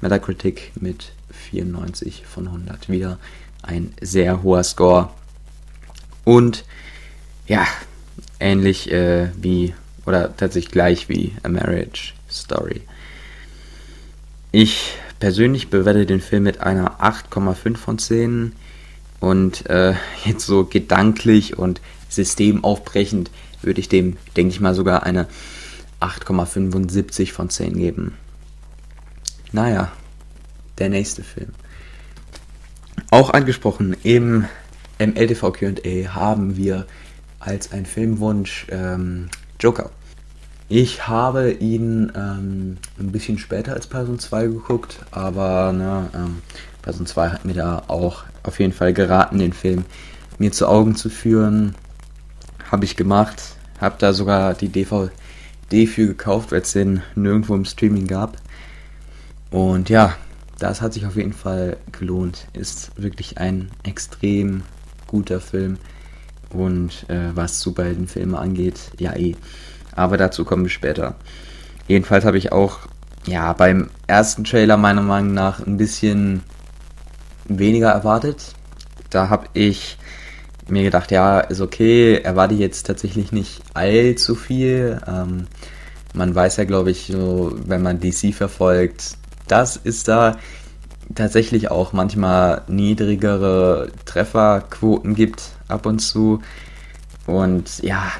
[0.00, 2.88] Metacritic mit 94 von 100.
[2.88, 3.18] Wieder
[3.62, 5.10] ein sehr hoher Score.
[6.24, 6.64] Und
[7.46, 7.66] ja,
[8.40, 9.74] ähnlich äh, wie
[10.06, 12.80] Oder tatsächlich gleich wie A Marriage Story.
[14.50, 18.52] Ich persönlich bewerte den Film mit einer 8,5 von 10
[19.20, 23.30] und äh, jetzt so gedanklich und systemaufbrechend
[23.62, 25.28] würde ich dem, denke ich mal, sogar eine
[26.00, 28.14] 8,75 von 10 geben.
[29.52, 29.92] Naja,
[30.78, 31.50] der nächste Film.
[33.10, 34.46] Auch angesprochen im
[34.98, 36.86] MLTV QA haben wir
[37.38, 39.28] als ein Filmwunsch ähm,
[39.58, 39.90] Joker.
[40.68, 46.42] Ich habe ihn ähm, ein bisschen später als Person 2 geguckt, aber ne, ähm,
[46.82, 49.84] Person 2 hat mir da auch auf jeden Fall geraten, den Film
[50.38, 51.74] mir zu Augen zu führen.
[52.70, 53.42] Habe ich gemacht,
[53.80, 58.36] habe da sogar die DVD für gekauft, weil es den nirgendwo im Streaming gab.
[59.50, 60.14] Und ja,
[60.58, 62.46] das hat sich auf jeden Fall gelohnt.
[62.52, 64.62] Ist wirklich ein extrem
[65.06, 65.78] guter Film.
[66.50, 69.36] Und äh, was Superheldenfilme angeht, ja eh.
[69.94, 71.16] Aber dazu kommen wir später.
[71.88, 72.78] Jedenfalls habe ich auch,
[73.26, 76.42] ja, beim ersten Trailer meiner Meinung nach ein bisschen
[77.58, 78.54] weniger erwartet.
[79.10, 79.98] Da habe ich
[80.68, 85.00] mir gedacht, ja, ist okay, erwarte ich jetzt tatsächlich nicht allzu viel.
[85.06, 85.46] Ähm,
[86.14, 89.16] man weiß ja, glaube ich, so, wenn man DC verfolgt,
[89.48, 90.38] das ist da
[91.14, 96.40] tatsächlich auch manchmal niedrigere Trefferquoten gibt ab und zu.
[97.26, 98.12] Und ja,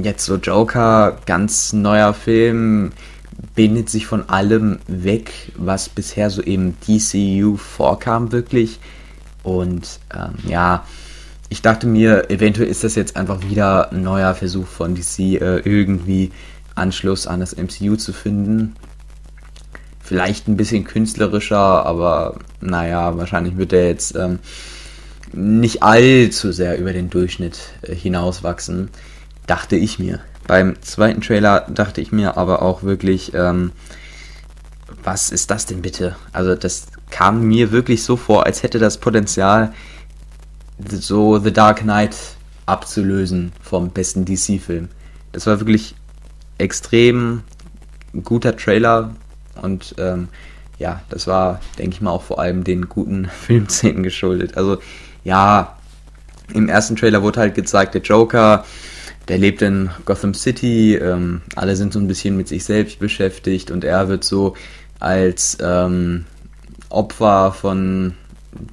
[0.00, 2.92] jetzt so Joker, ganz neuer Film,
[3.54, 8.78] bindet sich von allem weg, was bisher so im DCU vorkam, wirklich.
[9.42, 10.84] Und ähm, ja,
[11.48, 15.58] ich dachte mir, eventuell ist das jetzt einfach wieder ein neuer Versuch von DC, äh,
[15.58, 16.30] irgendwie
[16.74, 18.76] Anschluss an das MCU zu finden.
[20.00, 24.38] Vielleicht ein bisschen künstlerischer, aber naja, wahrscheinlich wird er jetzt ähm,
[25.32, 28.90] nicht allzu sehr über den Durchschnitt äh, hinauswachsen,
[29.46, 30.20] dachte ich mir.
[30.48, 33.70] Beim zweiten Trailer dachte ich mir aber auch wirklich, ähm,
[35.04, 36.16] was ist das denn bitte?
[36.32, 39.74] Also das kam mir wirklich so vor, als hätte das Potenzial,
[40.88, 42.16] so The Dark Knight
[42.64, 44.88] abzulösen vom besten DC-Film.
[45.32, 45.94] Das war wirklich
[46.56, 47.42] extrem
[48.24, 49.14] guter Trailer
[49.60, 50.28] und ähm,
[50.78, 54.56] ja, das war, denke ich mal, auch vor allem den guten Filmszenen geschuldet.
[54.56, 54.78] Also
[55.24, 55.76] ja,
[56.54, 58.64] im ersten Trailer wurde halt gezeigt, der Joker,
[59.28, 63.70] der lebt in Gotham City, ähm, alle sind so ein bisschen mit sich selbst beschäftigt
[63.70, 64.54] und er wird so
[65.00, 66.24] als ähm,
[66.88, 68.14] Opfer von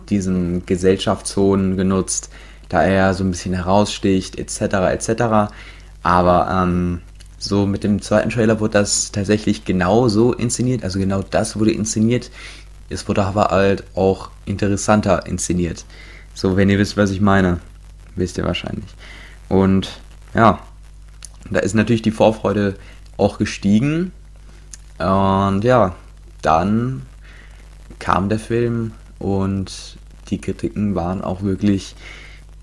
[0.10, 2.30] diesen Gesellschaftszonen genutzt,
[2.70, 4.62] da er so ein bisschen heraussticht, etc.
[4.62, 5.54] etc.
[6.04, 7.02] Aber ähm,
[7.38, 11.72] so mit dem zweiten Trailer wurde das tatsächlich genau so inszeniert, also genau das wurde
[11.72, 12.32] inszeniert.
[12.90, 15.86] Es wurde aber halt auch interessanter inszeniert.
[16.34, 17.60] So, wenn ihr wisst, was ich meine,
[18.16, 18.86] wisst ihr wahrscheinlich.
[19.50, 20.00] Und
[20.36, 20.60] ja,
[21.50, 22.76] da ist natürlich die Vorfreude
[23.18, 24.12] auch gestiegen.
[24.98, 25.96] Und ja,
[26.42, 27.04] dann
[28.00, 29.98] kam der Film und
[30.30, 31.96] die Kritiken waren auch wirklich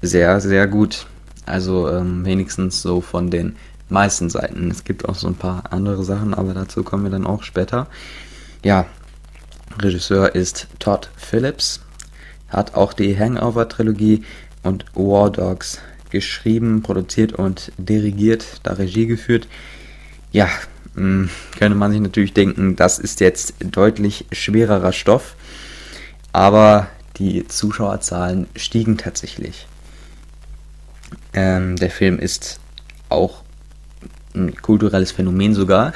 [0.02, 1.06] sehr, sehr gut.
[1.46, 3.56] Also ähm, wenigstens so von den
[3.88, 4.70] meisten Seiten.
[4.70, 7.86] Es gibt auch so ein paar andere Sachen, aber dazu kommen wir dann auch später.
[8.64, 8.86] Ja,
[9.80, 11.80] Regisseur ist Todd Phillips,
[12.48, 14.24] hat auch die Hangover-Trilogie
[14.62, 15.78] und War Dogs
[16.12, 19.48] geschrieben, produziert und dirigiert, da Regie geführt.
[20.30, 20.48] Ja,
[20.94, 25.34] hm, könnte man sich natürlich denken, das ist jetzt deutlich schwererer Stoff,
[26.32, 29.66] aber die Zuschauerzahlen stiegen tatsächlich.
[31.34, 32.60] Ähm, der Film ist
[33.08, 33.42] auch
[34.34, 35.92] ein kulturelles Phänomen sogar.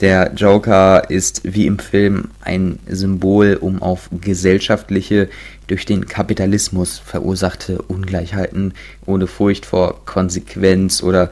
[0.00, 5.28] Der Joker ist wie im Film ein Symbol, um auf gesellschaftliche,
[5.66, 8.74] durch den Kapitalismus verursachte Ungleichheiten
[9.06, 11.30] ohne Furcht vor Konsequenz oder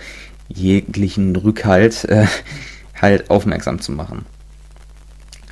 [0.49, 2.27] jeglichen Rückhalt äh,
[3.01, 4.27] halt aufmerksam zu machen.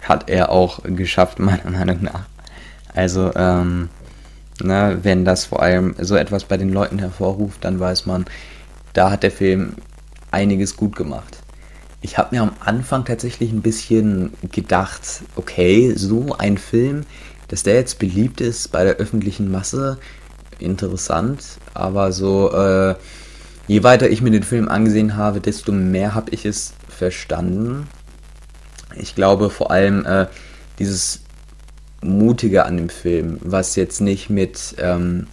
[0.03, 2.27] Hat er auch geschafft, meiner Meinung nach.
[2.95, 3.91] Also, ähm,
[4.61, 8.25] na, wenn das vor allem so etwas bei den Leuten hervorruft, dann weiß man,
[8.93, 9.75] da hat der Film
[10.33, 11.44] einiges gut gemacht
[12.05, 17.07] ich habe mir am Anfang tatsächlich ein bisschen gedacht, okay, so ein Film,
[17.49, 19.97] dass der jetzt beliebt ist bei der öffentlichen Masse,
[20.59, 22.95] interessant, aber so, äh,
[23.69, 27.89] je weiter ich mir den Film angesehen habe, desto mehr habe ich es verstanden.
[28.97, 30.27] Ich glaube vor allem äh,
[30.79, 31.21] dieses
[32.03, 35.27] Mutige an dem Film, was jetzt nicht mit ähm,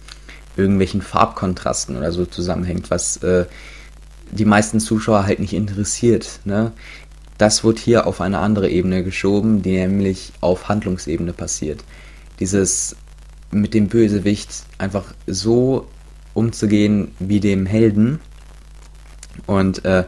[0.56, 3.44] irgendwelchen Farbkontrasten oder so zusammenhängt, was äh,
[4.32, 6.40] die meisten Zuschauer halt nicht interessiert.
[6.44, 6.72] Ne?
[7.38, 11.84] Das wird hier auf eine andere Ebene geschoben, die nämlich auf Handlungsebene passiert.
[12.40, 12.96] Dieses
[13.50, 15.86] mit dem Bösewicht einfach so
[16.34, 18.20] umzugehen wie dem Helden
[19.46, 20.04] und äh,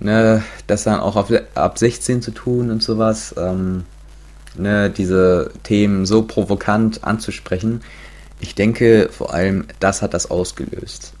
[0.00, 3.84] ne, das dann auch auf, ab 16 zu tun und sowas, ähm,
[4.56, 7.82] ne, diese Themen so provokant anzusprechen,
[8.40, 11.14] ich denke vor allem, das hat das ausgelöst.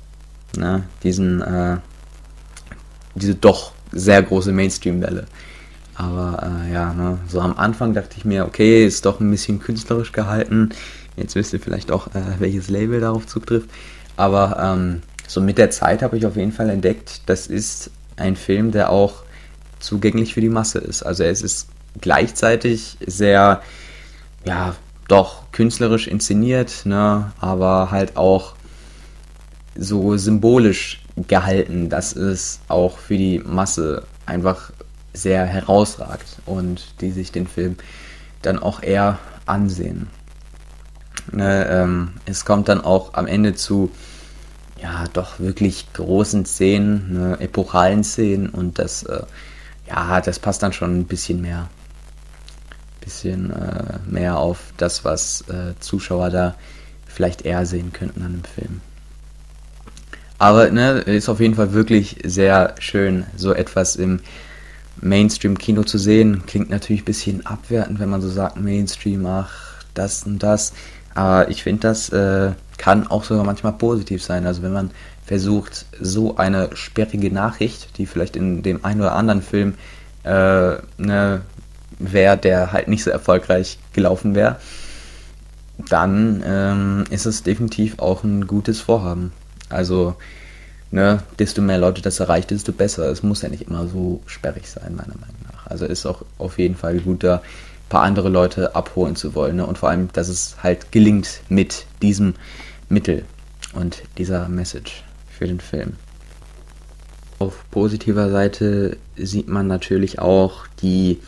[0.56, 1.78] Ne, diesen, äh,
[3.16, 5.26] diese doch sehr große Mainstream-Welle.
[5.94, 9.58] Aber äh, ja, ne, so am Anfang dachte ich mir, okay, ist doch ein bisschen
[9.60, 10.70] künstlerisch gehalten.
[11.16, 13.70] Jetzt wisst ihr vielleicht auch, äh, welches Label darauf zutrifft.
[14.16, 18.36] Aber ähm, so mit der Zeit habe ich auf jeden Fall entdeckt, das ist ein
[18.36, 19.22] Film, der auch
[19.78, 21.02] zugänglich für die Masse ist.
[21.02, 21.68] Also es ist
[22.00, 23.62] gleichzeitig sehr,
[24.44, 24.76] ja,
[25.08, 28.54] doch künstlerisch inszeniert, ne, aber halt auch
[29.76, 34.70] so symbolisch gehalten, dass es auch für die Masse einfach
[35.12, 37.76] sehr herausragt und die sich den Film
[38.42, 40.08] dann auch eher ansehen.
[41.32, 43.90] Ne, ähm, es kommt dann auch am Ende zu
[44.80, 49.22] ja doch wirklich großen Szenen, ne, epochalen Szenen und das äh,
[49.88, 51.68] ja das passt dann schon ein bisschen mehr,
[53.00, 56.54] bisschen äh, mehr auf das, was äh, Zuschauer da
[57.06, 58.80] vielleicht eher sehen könnten an dem Film.
[60.38, 64.20] Aber ne, ist auf jeden Fall wirklich sehr schön, so etwas im
[65.00, 66.44] Mainstream-Kino zu sehen.
[66.46, 70.72] Klingt natürlich ein bisschen abwertend, wenn man so sagt, Mainstream, ach, das und das.
[71.14, 74.46] Aber ich finde, das äh, kann auch sogar manchmal positiv sein.
[74.46, 74.90] Also wenn man
[75.24, 79.74] versucht, so eine sperrige Nachricht, die vielleicht in dem einen oder anderen Film
[80.24, 81.40] äh, ne,
[81.98, 84.56] wäre, der halt nicht so erfolgreich gelaufen wäre,
[85.88, 89.32] dann ähm, ist es definitiv auch ein gutes Vorhaben.
[89.68, 90.16] Also,
[90.90, 93.10] ne, desto mehr Leute das erreicht, desto besser.
[93.10, 95.66] Es muss ja nicht immer so sperrig sein, meiner Meinung nach.
[95.66, 99.56] Also ist auch auf jeden Fall gut, da ein paar andere Leute abholen zu wollen.
[99.56, 99.66] Ne?
[99.66, 102.34] Und vor allem, dass es halt gelingt mit diesem
[102.88, 103.24] Mittel
[103.74, 105.94] und dieser Message für den Film.
[107.38, 111.20] Auf positiver Seite sieht man natürlich auch die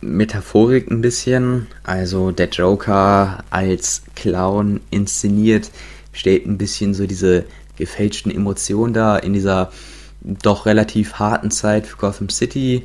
[0.00, 1.66] Metaphorik ein bisschen.
[1.82, 5.70] Also der Joker als Clown inszeniert
[6.14, 7.44] steht ein bisschen so diese
[7.76, 9.70] gefälschten Emotionen da in dieser
[10.22, 12.84] doch relativ harten Zeit für Gotham City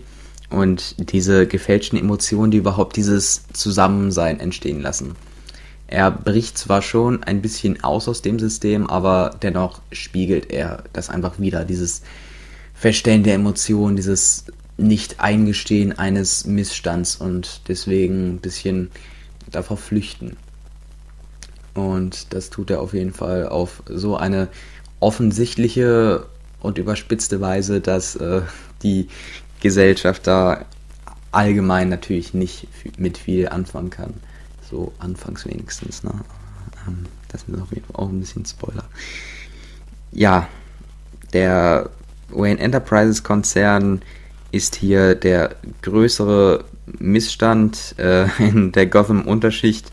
[0.49, 5.15] und diese gefälschten Emotionen, die überhaupt dieses Zusammensein entstehen lassen.
[5.87, 11.09] Er bricht zwar schon ein bisschen aus aus dem System, aber dennoch spiegelt er das
[11.09, 12.03] einfach wieder, dieses
[12.75, 14.45] Verstellen der Emotionen, dieses
[14.77, 18.91] Nicht-Eingestehen eines Missstands und deswegen ein bisschen
[19.51, 20.37] davor flüchten.
[21.79, 24.49] Und das tut er auf jeden Fall auf so eine
[24.99, 26.25] offensichtliche
[26.59, 28.41] und überspitzte Weise, dass äh,
[28.83, 29.07] die
[29.61, 30.65] Gesellschaft da
[31.31, 34.13] allgemein natürlich nicht mit viel anfangen kann.
[34.69, 36.03] So anfangs wenigstens.
[36.03, 36.11] Ne?
[36.87, 38.83] Ähm, das ist auf jeden Fall auch ein bisschen Spoiler.
[40.11, 40.47] Ja,
[41.33, 41.89] der
[42.29, 44.01] Wayne Enterprises Konzern
[44.51, 46.65] ist hier der größere
[46.97, 49.91] Missstand äh, in der Gotham-Unterschicht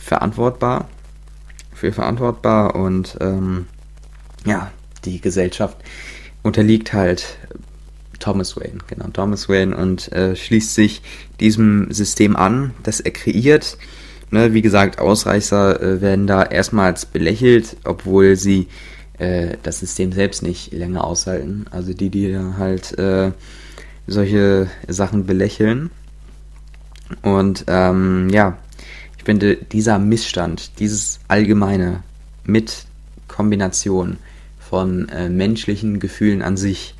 [0.00, 0.88] verantwortbar,
[1.72, 3.66] für verantwortbar und ähm,
[4.44, 4.72] ja,
[5.04, 5.76] die Gesellschaft
[6.42, 7.38] unterliegt halt
[8.18, 11.02] Thomas Wayne, genau, Thomas Wayne und äh, schließt sich
[11.38, 13.78] diesem System an, das er kreiert.
[14.32, 18.68] Ne, wie gesagt, Ausreißer äh, werden da erstmals belächelt, obwohl sie
[19.18, 21.66] äh, das System selbst nicht länger aushalten.
[21.72, 23.32] Also die, die halt äh,
[24.06, 25.90] solche Sachen belächeln.
[27.22, 28.56] Und ähm, ja,
[29.30, 32.02] finde, dieser Missstand, dieses Allgemeine
[32.42, 32.86] mit
[33.28, 34.16] Kombination
[34.58, 36.96] von äh, menschlichen Gefühlen an sich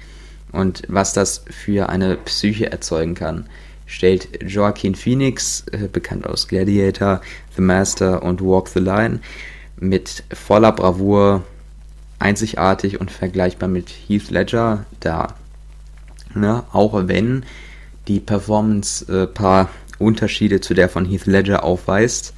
[0.52, 3.46] und was das für eine Psyche erzeugen kann,
[3.84, 7.20] stellt Joaquin Phoenix, äh, bekannt aus Gladiator,
[7.56, 9.18] The Master und Walk the Line,
[9.80, 11.42] mit voller Bravour
[12.20, 15.34] einzigartig und vergleichbar mit Heath Ledger dar.
[16.36, 16.62] Ne?
[16.72, 17.42] Auch wenn
[18.06, 19.68] die Performance äh, paar
[20.00, 22.34] Unterschiede zu der von Heath Ledger aufweist.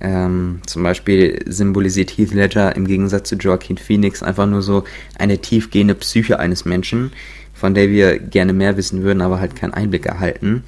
[0.00, 4.84] Ähm, zum Beispiel symbolisiert Heath Ledger im Gegensatz zu Joaquin Phoenix einfach nur so
[5.18, 7.12] eine tiefgehende Psyche eines Menschen,
[7.54, 10.64] von der wir gerne mehr wissen würden, aber halt keinen Einblick erhalten.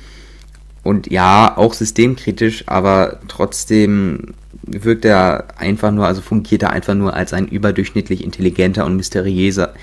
[0.83, 7.14] Und ja, auch systemkritisch, aber trotzdem wirkt er einfach nur, also fungiert er einfach nur
[7.14, 9.75] als ein überdurchschnittlich intelligenter und mysteriöser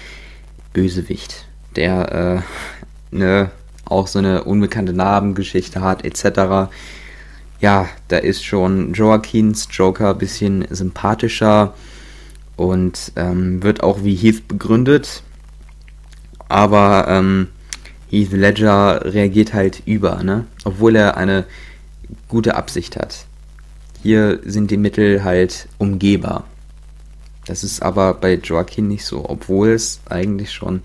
[0.72, 2.44] Bösewicht, der
[3.12, 3.52] äh, ne,
[3.93, 6.71] auch so eine unbekannte Narbengeschichte hat, etc.
[7.60, 11.73] Ja, da ist schon Joaquins Joker ein bisschen sympathischer
[12.56, 15.23] und ähm, wird auch wie Heath begründet.
[16.49, 17.47] Aber ähm,
[18.10, 20.45] Heath Ledger reagiert halt über, ne?
[20.65, 21.45] Obwohl er eine
[22.27, 23.25] gute Absicht hat.
[24.03, 26.43] Hier sind die Mittel halt umgehbar.
[27.45, 30.82] Das ist aber bei Joaquin nicht so, obwohl es eigentlich schon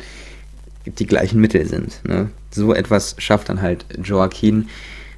[0.91, 2.01] die gleichen Mittel sind.
[2.07, 2.31] Ne?
[2.51, 4.69] So etwas schafft dann halt Joaquin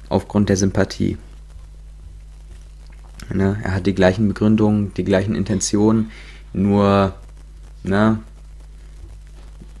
[0.09, 1.17] aufgrund der Sympathie.
[3.33, 3.59] Ne?
[3.63, 6.11] Er hat die gleichen Begründungen, die gleichen Intentionen,
[6.53, 7.13] nur
[7.83, 8.19] ne,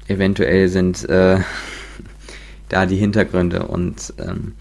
[0.07, 1.39] eventuell sind äh,
[2.69, 4.53] da die Hintergründe und ähm,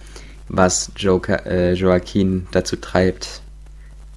[0.48, 3.42] was Joker, äh, Joaquin dazu treibt,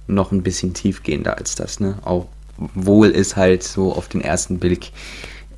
[0.06, 1.78] noch ein bisschen tiefgehender als das.
[1.78, 1.98] Ne?
[2.02, 4.90] Auch wohl halt so auf den ersten Blick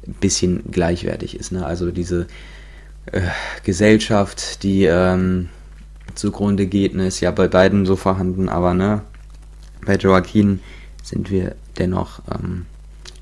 [0.07, 1.53] ein bisschen gleichwertig ist.
[1.53, 1.64] Ne?
[1.64, 2.27] Also diese
[3.07, 3.23] äh,
[3.64, 5.49] Gesellschaft, die ähm,
[6.14, 9.03] zugrunde geht, ne, ist ja bei beiden so vorhanden, aber ne,
[9.85, 10.61] bei Joaquin
[11.03, 12.66] sind wir dennoch ähm,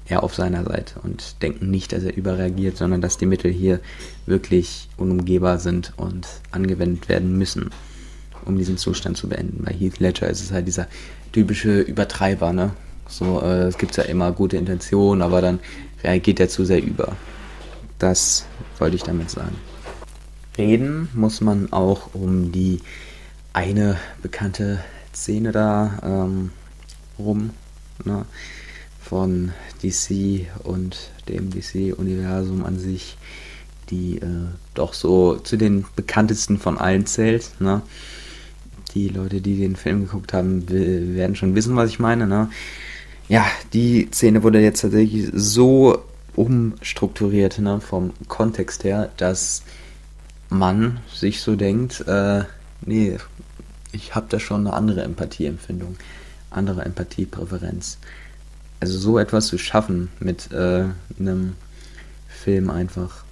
[0.06, 3.80] eher auf seiner Seite und denken nicht, dass er überreagiert, sondern dass die Mittel hier
[4.26, 7.70] wirklich unumgehbar sind und angewendet werden müssen,
[8.44, 9.64] um diesen Zustand zu beenden.
[9.64, 10.88] Bei Heath Ledger ist es halt dieser
[11.32, 12.72] typische Übertreiber, ne?
[13.08, 15.60] So, äh, es gibt ja immer gute Intentionen, aber dann
[16.02, 17.16] reagiert er zu sehr über.
[17.98, 18.46] Das
[18.78, 19.56] wollte ich damit sagen.
[20.56, 22.80] Reden muss man auch um die
[23.52, 24.80] eine bekannte
[25.12, 26.50] Szene da ähm,
[27.18, 27.50] rum,
[28.04, 28.24] ne?
[29.00, 33.16] von DC und dem DC-Universum an sich,
[33.90, 37.50] die äh, doch so zu den bekanntesten von allen zählt.
[37.60, 37.82] Ne?
[38.94, 42.26] Die Leute, die den Film geguckt haben, werden schon wissen, was ich meine.
[42.26, 42.48] Ne?
[43.28, 46.04] Ja, die Szene wurde jetzt tatsächlich so
[46.36, 49.62] umstrukturiert ne, vom Kontext her, dass
[50.50, 52.44] man sich so denkt, äh,
[52.82, 53.16] nee,
[53.92, 55.96] ich habe da schon eine andere Empathieempfindung,
[56.50, 57.98] andere Empathiepräferenz
[58.84, 60.84] also so etwas zu schaffen mit äh,
[61.18, 61.54] einem
[62.28, 63.24] Film einfach.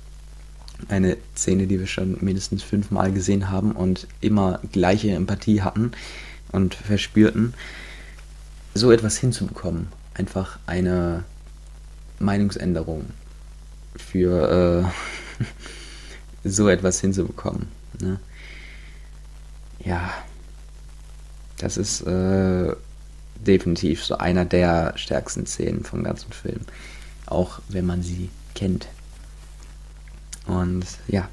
[0.88, 5.92] Eine Szene, die wir schon mindestens fünfmal gesehen haben und immer gleiche Empathie hatten
[6.52, 7.52] und verspürten.
[8.74, 9.88] So etwas hinzubekommen.
[10.14, 11.24] Einfach eine
[12.18, 13.06] Meinungsänderung
[13.96, 14.86] für
[16.44, 17.68] äh, so etwas hinzubekommen.
[18.00, 18.18] Ne?
[19.84, 20.12] Ja,
[21.58, 22.74] das ist äh,
[23.36, 26.60] definitiv so einer der stärksten Szenen vom ganzen Film.
[27.26, 28.88] Auch wenn man sie kennt.
[30.46, 31.28] Und ja,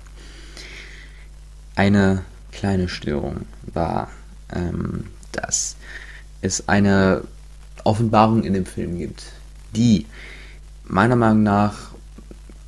[1.76, 4.10] eine kleine Störung war,
[4.54, 5.76] ähm, dass
[6.42, 7.24] es eine
[7.84, 9.24] Offenbarung in dem Film gibt,
[9.76, 10.06] die
[10.86, 11.92] meiner Meinung nach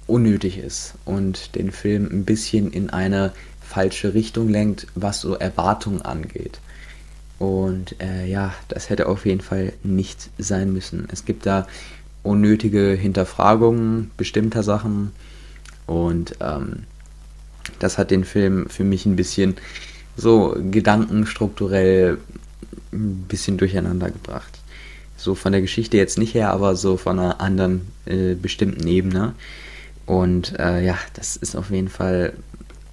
[0.08, 3.32] unnötig ist und den Film ein bisschen in eine
[3.62, 6.60] falsche Richtung lenkt, was so Erwartungen angeht.
[7.40, 11.08] Und äh, ja, das hätte auf jeden Fall nicht sein müssen.
[11.12, 11.66] Es gibt da
[12.22, 15.12] unnötige Hinterfragungen bestimmter Sachen
[15.88, 16.84] und ähm,
[17.80, 19.56] das hat den Film für mich ein bisschen
[20.16, 22.20] so gedankenstrukturell
[22.92, 24.60] ein bisschen durcheinander gebracht.
[25.18, 29.34] So von der Geschichte jetzt nicht her, aber so von einer anderen äh, bestimmten Ebene.
[30.06, 32.34] Und äh, ja, das ist auf jeden Fall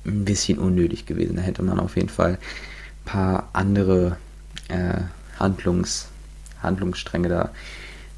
[0.05, 1.37] ein bisschen unnötig gewesen.
[1.37, 4.17] Da hätte man auf jeden Fall ein paar andere
[4.69, 5.01] äh,
[5.39, 6.09] Handlungs,
[6.63, 7.51] Handlungsstränge da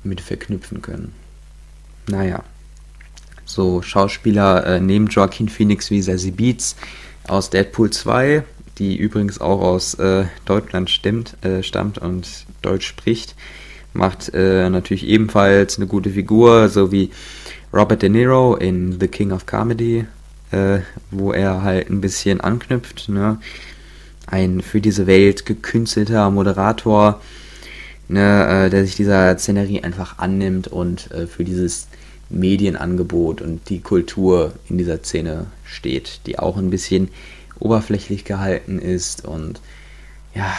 [0.02, 1.12] mit verknüpfen können.
[2.08, 2.42] Naja,
[3.44, 6.76] so Schauspieler äh, neben Joaquin Phoenix wie Sassy Beats
[7.26, 8.44] aus Deadpool 2,
[8.80, 13.36] die übrigens auch aus äh, Deutschland stimmt, äh, stammt und Deutsch spricht,
[13.92, 17.10] macht äh, natürlich ebenfalls eine gute Figur, so wie
[17.72, 20.06] Robert De Niro in The King of Comedy,
[20.50, 20.78] äh,
[21.10, 23.38] wo er halt ein bisschen anknüpft, ne?
[24.26, 27.20] ein für diese Welt gekünstelter Moderator,
[28.08, 31.88] ne, äh, der sich dieser Szenerie einfach annimmt und äh, für dieses
[32.30, 37.08] Medienangebot und die Kultur in dieser Szene steht, die auch ein bisschen
[37.60, 39.60] oberflächlich gehalten ist und
[40.34, 40.52] ja,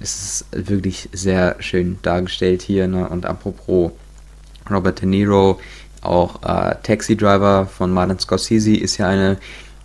[0.00, 2.88] es ist wirklich sehr schön dargestellt hier.
[2.88, 3.08] Ne?
[3.08, 3.92] Und apropos
[4.70, 5.60] Robert De Niro,
[6.00, 9.38] auch äh, Taxi Driver von Martin Scorsese ist ja eine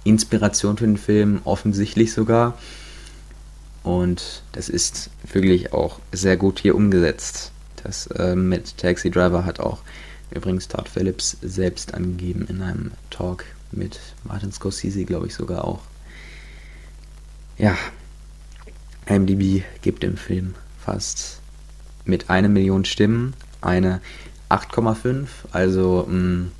[0.03, 2.57] Inspiration für den Film, offensichtlich sogar.
[3.83, 7.51] Und das ist wirklich auch sehr gut hier umgesetzt.
[7.83, 9.79] Das äh, mit Taxi Driver hat auch
[10.31, 15.81] übrigens Todd Phillips selbst angegeben in einem Talk mit Martin Scorsese, glaube ich sogar auch.
[17.57, 17.77] Ja,
[19.05, 21.39] IMDb gibt dem Film fast
[22.05, 24.01] mit einer Million Stimmen eine
[24.49, 26.51] 8,5, also mh, mm,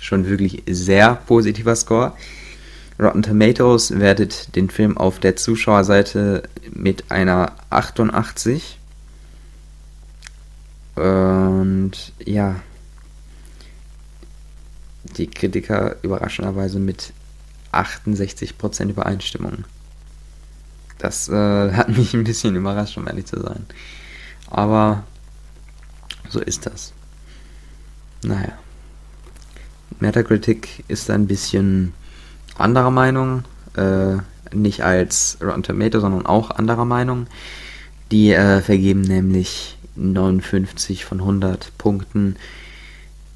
[0.00, 2.12] schon wirklich sehr positiver Score.
[2.98, 8.78] Rotten Tomatoes wertet den Film auf der Zuschauerseite mit einer 88.
[10.94, 11.92] Und
[12.24, 12.56] ja,
[15.16, 17.12] die Kritiker überraschenderweise mit
[17.72, 19.64] 68% Übereinstimmung.
[20.98, 23.66] Das äh, hat mich ein bisschen überrascht, um ehrlich zu sein.
[24.48, 25.04] Aber
[26.28, 26.92] so ist das.
[28.22, 28.52] Naja.
[30.00, 31.92] Metacritic ist ein bisschen
[32.58, 33.44] anderer Meinung,
[33.76, 34.16] äh,
[34.54, 37.26] nicht als Rotten Tomato, sondern auch anderer Meinung.
[38.10, 42.36] Die äh, vergeben nämlich 59 von 100 Punkten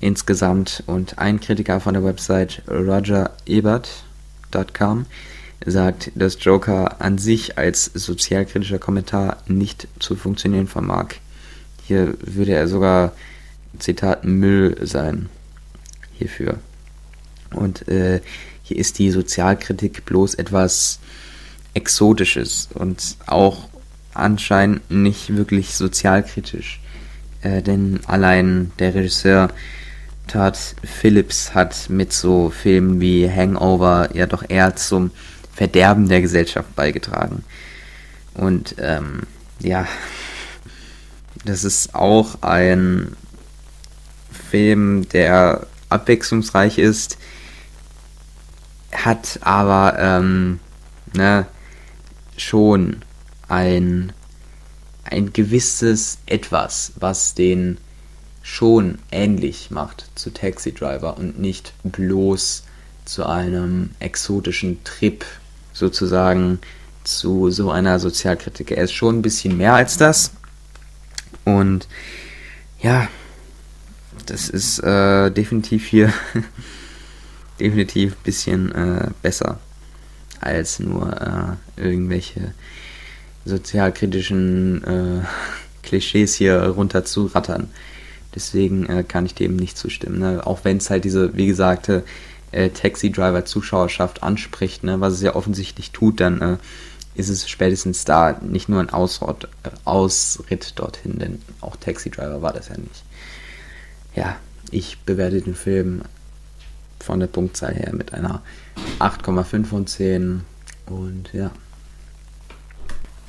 [0.00, 5.06] insgesamt und ein Kritiker von der Website Roger Ebert.com
[5.64, 11.16] sagt, dass Joker an sich als sozialkritischer Kommentar nicht zu funktionieren vermag.
[11.86, 13.12] Hier würde er sogar,
[13.78, 15.28] Zitat, Müll sein.
[16.14, 16.58] Hierfür.
[17.52, 18.20] Und äh,
[18.62, 20.98] hier ist die Sozialkritik bloß etwas
[21.74, 23.68] Exotisches und auch
[24.12, 26.80] anscheinend nicht wirklich sozialkritisch.
[27.42, 29.50] Äh, denn allein der Regisseur
[30.30, 35.10] Todd Phillips hat mit so Filmen wie Hangover ja doch eher zum
[35.52, 37.44] Verderben der Gesellschaft beigetragen.
[38.34, 39.22] Und ähm,
[39.58, 39.88] ja,
[41.44, 43.16] das ist auch ein
[44.50, 47.18] Film, der abwechslungsreich ist,
[48.92, 50.60] hat aber ähm,
[51.12, 51.46] ne,
[52.36, 53.02] schon
[53.48, 54.12] ein,
[55.02, 57.78] ein gewisses Etwas, was den
[58.50, 62.64] schon ähnlich macht zu Taxi Driver und nicht bloß
[63.04, 65.24] zu einem exotischen Trip
[65.72, 66.58] sozusagen
[67.04, 68.72] zu so einer Sozialkritik.
[68.72, 70.32] Er ist schon ein bisschen mehr als das.
[71.44, 71.86] Und
[72.80, 73.06] ja,
[74.26, 76.12] das ist äh, definitiv hier
[77.60, 79.60] definitiv ein bisschen äh, besser
[80.40, 82.52] als nur äh, irgendwelche
[83.44, 85.24] sozialkritischen äh,
[85.84, 87.70] Klischees hier runter zu rattern.
[88.34, 90.18] Deswegen äh, kann ich dem nicht zustimmen.
[90.18, 90.46] Ne?
[90.46, 95.00] Auch wenn es halt diese, wie gesagt, äh, Taxi-Driver-Zuschauerschaft anspricht, ne?
[95.00, 96.56] was es ja offensichtlich tut, dann äh,
[97.14, 102.42] ist es spätestens da nicht nur ein Ausritt, äh, Ausritt dorthin, denn auch Taxi Driver
[102.42, 103.04] war das ja nicht.
[104.14, 104.36] Ja,
[104.70, 106.02] ich bewerte den Film
[107.00, 108.42] von der Punktzahl her mit einer
[108.98, 110.42] 8,5 von 10
[110.86, 111.50] und ja.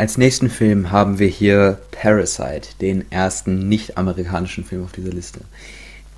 [0.02, 5.41] Als nächsten Film haben wir hier Parasite, den ersten nicht-amerikanischen Film auf dieser Liste.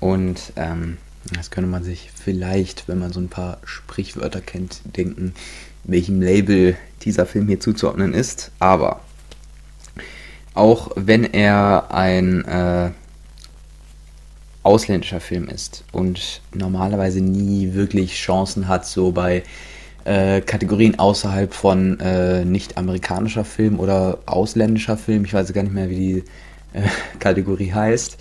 [0.00, 0.96] Und ähm,
[1.34, 5.34] das könnte man sich vielleicht, wenn man so ein paar Sprichwörter kennt, denken,
[5.82, 8.52] welchem Label dieser Film hier zuzuordnen ist.
[8.58, 9.00] Aber
[10.54, 12.90] auch wenn er ein äh,
[14.62, 19.42] ausländischer Film ist und normalerweise nie wirklich Chancen hat, so bei
[20.04, 25.24] äh, Kategorien außerhalb von äh, nicht-amerikanischer Film oder ausländischer Film.
[25.24, 26.24] Ich weiß gar nicht mehr, wie die
[26.72, 26.82] äh,
[27.18, 28.18] Kategorie heißt.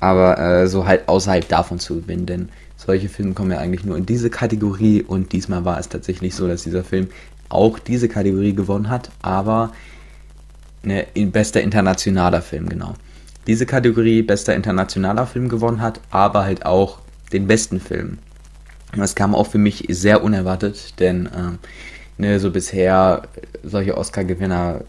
[0.00, 3.96] Aber äh, so halt außerhalb davon zu gewinnen, denn solche Filme kommen ja eigentlich nur
[3.96, 7.08] in diese Kategorie und diesmal war es tatsächlich so, dass dieser Film
[7.48, 9.72] auch diese Kategorie gewonnen hat, aber
[10.82, 12.94] ne, in bester internationaler Film, genau.
[13.46, 16.98] Diese Kategorie bester internationaler Film gewonnen hat, aber halt auch
[17.32, 18.18] den besten Film.
[18.94, 21.58] Das kam auch für mich sehr unerwartet, denn ähm,
[22.18, 23.22] ne, so bisher
[23.62, 24.82] solche Oscar-Gewinner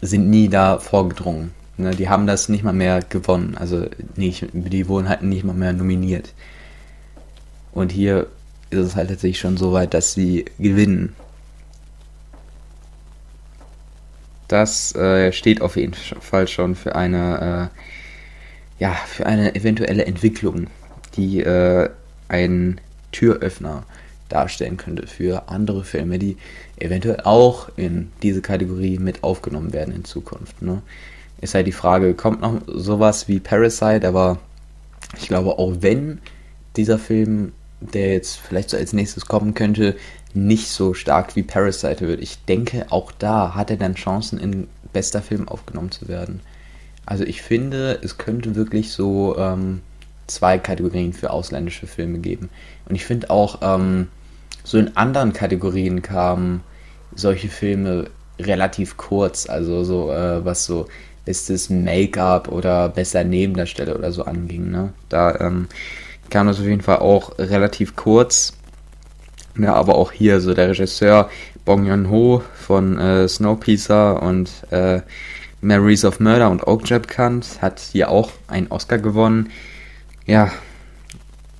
[0.00, 1.52] sind nie da vorgedrungen.
[1.76, 3.56] Ne, die haben das nicht mal mehr gewonnen.
[3.56, 6.32] Also nicht, die wurden halt nicht mal mehr nominiert.
[7.72, 8.26] Und hier
[8.70, 11.14] ist es halt tatsächlich schon so weit, dass sie gewinnen.
[14.48, 20.68] Das äh, steht auf jeden Fall schon für eine, äh, ja, für eine eventuelle Entwicklung,
[21.16, 21.90] die äh,
[22.28, 22.80] ein
[23.12, 23.84] Türöffner
[24.28, 26.36] darstellen könnte für andere Filme, die
[26.78, 30.60] eventuell auch in diese Kategorie mit aufgenommen werden in Zukunft.
[30.62, 30.82] Ne?
[31.40, 34.38] Ist halt die Frage, kommt noch sowas wie Parasite, aber
[35.16, 36.20] ich glaube, auch wenn
[36.76, 39.96] dieser Film, der jetzt vielleicht so als nächstes kommen könnte,
[40.34, 44.68] nicht so stark wie Parasite wird, ich denke, auch da hat er dann Chancen, in
[44.92, 46.40] bester Film aufgenommen zu werden.
[47.06, 49.80] Also ich finde, es könnte wirklich so ähm,
[50.28, 52.48] zwei Kategorien für ausländische Filme geben.
[52.88, 54.08] Und ich finde auch, ähm,
[54.62, 56.62] so in anderen Kategorien kamen
[57.14, 60.86] solche Filme relativ kurz, also so, äh, was so
[61.24, 64.70] bestes Make-up oder besser Nebendarsteller oder so anging.
[64.70, 64.92] Ne?
[65.08, 65.68] Da ähm,
[66.30, 68.54] kam das auf jeden Fall auch relativ kurz.
[69.58, 71.28] Ja, aber auch hier so der Regisseur
[71.64, 75.00] Bong Joon-ho von äh, Snowpiercer und äh,
[75.60, 79.50] Memories of Murder und Oakjab Kant hat hier auch einen Oscar gewonnen.
[80.28, 80.52] Ja,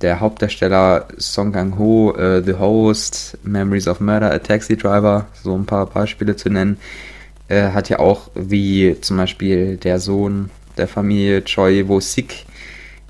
[0.03, 5.65] der Hauptdarsteller Song Kang-ho, äh, The Host, Memories of Murder, A Taxi Driver, so ein
[5.65, 6.77] paar Beispiele zu nennen,
[7.47, 12.45] äh, hat ja auch wie zum Beispiel der Sohn der Familie Choi Wo-sik,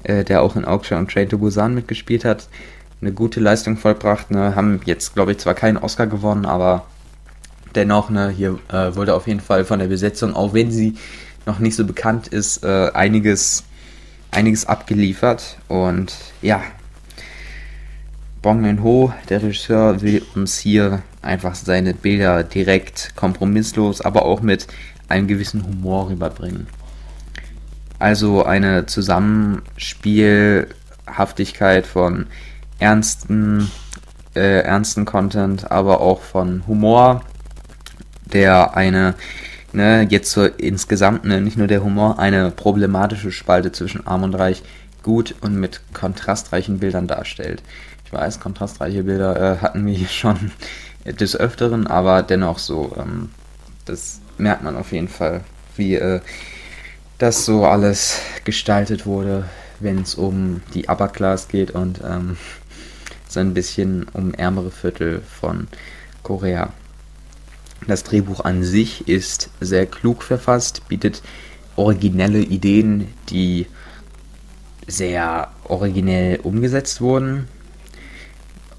[0.04, 2.48] äh, der auch in Auction und Train to Busan mitgespielt hat,
[3.02, 4.32] eine gute Leistung vollbracht.
[4.32, 4.56] Ne?
[4.56, 6.86] Haben jetzt, glaube ich, zwar keinen Oscar gewonnen, aber
[7.76, 10.96] dennoch, ne, hier äh, wurde auf jeden Fall von der Besetzung, auch wenn sie
[11.46, 13.66] noch nicht so bekannt ist, äh, einiges,
[14.32, 15.58] einiges abgeliefert.
[15.68, 16.64] Und ja,
[18.42, 24.68] Bong Joon-ho, der Regisseur, will uns hier einfach seine Bilder direkt, kompromisslos, aber auch mit
[25.10, 26.68] einem gewissen Humor rüberbringen.
[27.98, 32.28] Also eine Zusammenspielhaftigkeit von
[32.80, 33.70] ernsten,
[34.36, 37.26] äh, ernsten Content, aber auch von Humor,
[38.32, 39.16] der eine,
[39.74, 44.36] ne, jetzt so insgesamt, ne, nicht nur der Humor, eine problematische Spalte zwischen Arm und
[44.36, 44.64] Reich
[45.04, 47.62] gut und mit kontrastreichen Bildern darstellt.
[48.06, 50.52] Ich weiß, kontrastreiche Bilder äh, hatten wir hier schon
[51.06, 53.30] des Öfteren, aber dennoch so, ähm,
[53.86, 55.42] das merkt man auf jeden Fall,
[55.76, 56.22] wie äh,
[57.18, 59.46] das so alles gestaltet wurde,
[59.80, 62.38] wenn es um die Upper Class geht und ähm,
[63.28, 65.68] so ein bisschen um ärmere Viertel von
[66.24, 66.72] Korea.
[67.88, 71.22] Das Drehbuch an sich ist sehr klug verfasst, bietet
[71.76, 73.68] originelle Ideen, die
[74.88, 77.48] sehr originell umgesetzt wurden.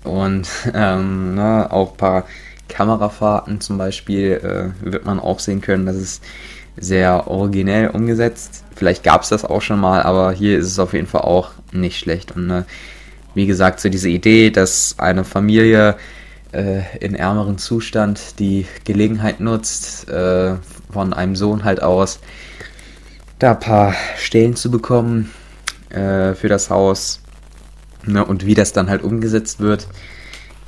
[0.05, 2.25] Und ähm, ne, auch ein paar
[2.69, 6.21] Kamerafahrten zum Beispiel äh, wird man auch sehen können, dass es
[6.77, 8.65] sehr originell umgesetzt.
[8.75, 11.51] Vielleicht gab es das auch schon mal, aber hier ist es auf jeden Fall auch
[11.73, 12.33] nicht schlecht.
[12.33, 12.63] Und äh,
[13.35, 15.97] wie gesagt, so diese Idee, dass eine Familie
[16.53, 20.57] äh, in ärmeren Zustand die Gelegenheit nutzt, äh,
[20.93, 22.21] von einem Sohn halt aus,
[23.39, 25.31] da ein paar Stellen zu bekommen
[25.91, 27.21] äh, für das Haus.
[28.07, 29.87] Ne, und wie das dann halt umgesetzt wird.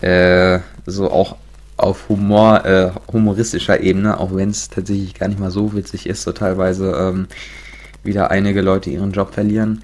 [0.03, 1.37] Äh, so auch
[1.77, 6.23] auf Humor, äh, humoristischer Ebene, auch wenn es tatsächlich gar nicht mal so witzig ist,
[6.23, 7.27] so teilweise ähm,
[8.03, 9.83] wieder einige Leute ihren Job verlieren.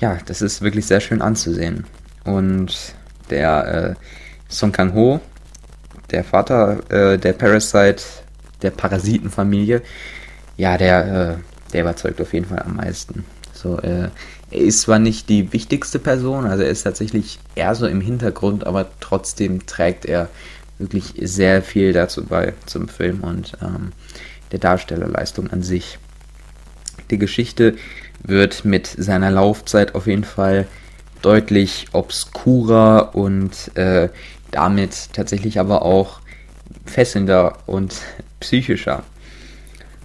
[0.00, 1.84] Ja, das ist wirklich sehr schön anzusehen.
[2.24, 2.94] Und
[3.30, 4.04] der äh,
[4.52, 5.20] Song Kang-ho,
[6.10, 8.02] der Vater äh, der Parasite,
[8.60, 9.82] der Parasitenfamilie,
[10.56, 13.24] ja, der, äh, der überzeugt auf jeden Fall am meisten.
[13.54, 14.08] So, äh,
[14.50, 18.66] er ist zwar nicht die wichtigste Person, also er ist tatsächlich eher so im Hintergrund,
[18.66, 20.28] aber trotzdem trägt er
[20.78, 23.92] wirklich sehr viel dazu bei zum Film und ähm,
[24.50, 25.98] der Darstellerleistung an sich.
[27.10, 27.76] Die Geschichte
[28.22, 30.66] wird mit seiner Laufzeit auf jeden Fall
[31.22, 34.08] deutlich obskurer und äh,
[34.52, 36.20] damit tatsächlich aber auch
[36.86, 38.00] fesselnder und
[38.40, 39.02] psychischer.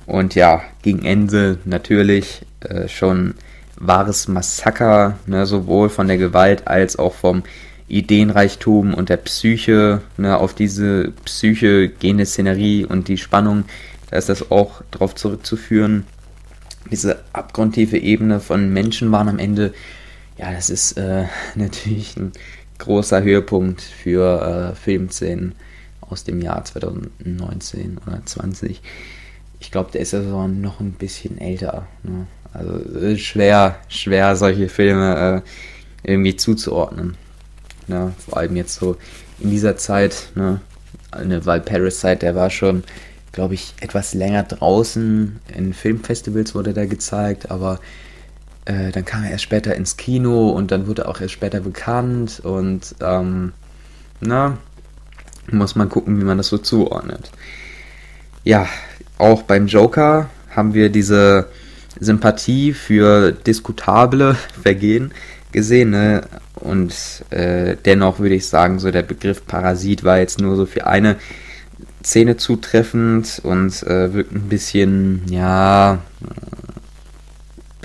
[0.06, 3.36] Und ja, gegen Ende natürlich äh, schon
[3.80, 7.44] wahres Massaker, ne, sowohl von der Gewalt als auch vom
[7.88, 13.66] Ideenreichtum und der Psyche, ne, auf diese Psyche gehende Szenerie und die Spannung,
[14.10, 16.06] da ist das auch drauf zurückzuführen.
[16.90, 19.74] Diese abgrundtiefe Ebene von Menschen waren am Ende,
[20.38, 21.26] ja, das ist äh,
[21.56, 22.32] natürlich ein
[22.78, 25.56] großer Höhepunkt für äh, Filmszenen
[26.02, 28.82] aus dem Jahr 2019 oder 20.
[29.60, 31.88] Ich glaube, der ist ja sogar noch ein bisschen älter.
[32.04, 32.28] Ne?
[32.54, 35.44] Also schwer, schwer solche Filme
[36.04, 37.16] äh, irgendwie zuzuordnen.
[37.88, 38.14] Ne?
[38.18, 38.98] Vor allem jetzt so
[39.40, 40.62] in dieser Zeit, ne?
[41.24, 42.84] ne weil Parasite, der war schon,
[43.32, 45.40] glaube ich, etwas länger draußen.
[45.56, 47.80] In Filmfestivals wurde der gezeigt, aber
[48.68, 51.62] äh, dann kam er erst später ins Kino und dann wurde er auch erst später
[51.62, 53.54] bekannt und ähm,
[54.20, 54.58] na,
[55.50, 57.32] muss man gucken, wie man das so zuordnet.
[58.44, 58.68] Ja,
[59.18, 61.48] auch beim Joker haben wir diese
[62.00, 65.14] Sympathie für diskutable Vergehen
[65.52, 65.92] gesehen.
[65.92, 66.24] Ne?
[66.56, 66.94] Und
[67.30, 71.16] äh, dennoch würde ich sagen, so der Begriff Parasit war jetzt nur so für eine
[72.04, 76.00] Szene zutreffend und äh, wirkt ein bisschen, ja,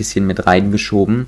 [0.03, 1.27] bisschen mit reingeschoben.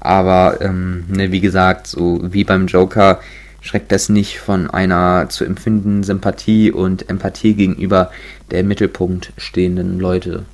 [0.00, 3.20] Aber ähm, ne, wie gesagt, so wie beim Joker
[3.62, 8.10] schreckt das nicht von einer zu empfindenden Sympathie und Empathie gegenüber
[8.50, 10.44] der im Mittelpunkt stehenden Leute,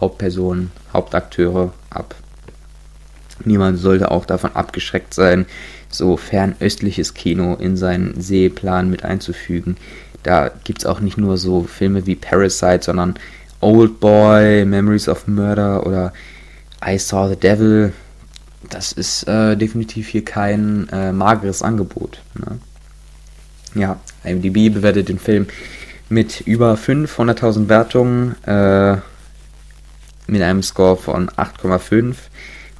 [0.00, 2.14] Hauptpersonen, Hauptakteure ab.
[3.44, 5.44] Niemand sollte auch davon abgeschreckt sein,
[5.90, 9.76] so fernöstliches Kino in seinen Sehplan mit einzufügen.
[10.22, 13.14] Da gibt es auch nicht nur so Filme wie Parasite, sondern
[13.60, 16.12] Old Boy, Memories of Murder oder
[16.86, 17.92] I Saw the Devil.
[18.70, 22.20] Das ist äh, definitiv hier kein äh, mageres Angebot.
[22.34, 22.58] Ne?
[23.74, 25.46] Ja, IMDb bewertet den Film
[26.08, 28.96] mit über 500.000 Wertungen, äh,
[30.26, 32.14] mit einem Score von 8,5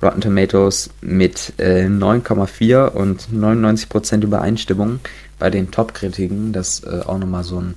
[0.02, 5.00] Rotten Tomatoes mit äh, 9,4 und 99% Übereinstimmung
[5.38, 6.52] bei den Top-Kritiken.
[6.52, 7.74] Das äh, auch nochmal so, ein,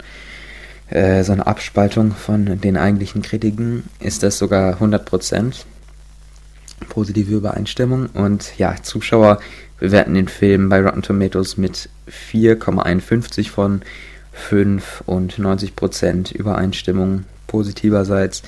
[0.90, 3.84] äh, so eine Abspaltung von den eigentlichen Kritiken.
[4.00, 5.66] Ist das sogar 100%
[6.90, 8.08] positive Übereinstimmung.
[8.08, 9.40] Und ja, Zuschauer
[9.80, 13.82] bewerten den Film bei Rotten Tomatoes mit 4,51 von
[14.34, 18.44] 5 und 90% Übereinstimmung positiverseits.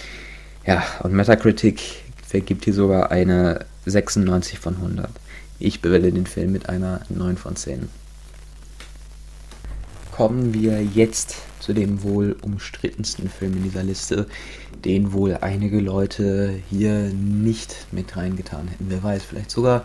[0.66, 1.82] Ja, und Metacritic
[2.26, 5.10] vergibt hier sogar eine 96 von 100.
[5.60, 7.90] Ich bewerte den Film mit einer 9 von 10.
[10.20, 14.28] kommen wir jetzt zu dem wohl umstrittensten Film in dieser Liste,
[14.86, 18.86] den wohl einige Leute hier nicht mit reingetan hätten.
[18.90, 19.84] Wer weiß, vielleicht sogar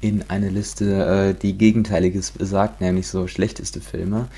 [0.00, 4.28] in eine Liste, äh, die Gegenteiliges besagt, nämlich so schlechteste Filme.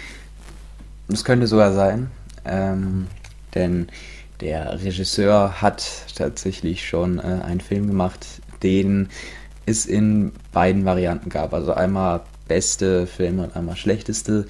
[1.09, 2.11] Das könnte sogar sein,
[2.45, 3.07] ähm,
[3.55, 3.89] denn
[4.41, 8.27] der Regisseur hat tatsächlich schon äh, einen Film gemacht,
[8.63, 9.09] den
[9.67, 11.53] es in beiden Varianten gab.
[11.53, 14.47] Also einmal beste Filme und einmal schlechteste.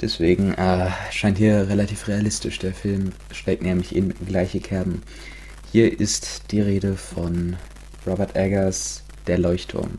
[0.00, 2.58] Deswegen äh, scheint hier relativ realistisch.
[2.58, 5.02] Der Film schlägt nämlich in gleiche Kerben.
[5.72, 7.56] Hier ist die Rede von
[8.06, 9.98] Robert Eggers Der Leuchtturm.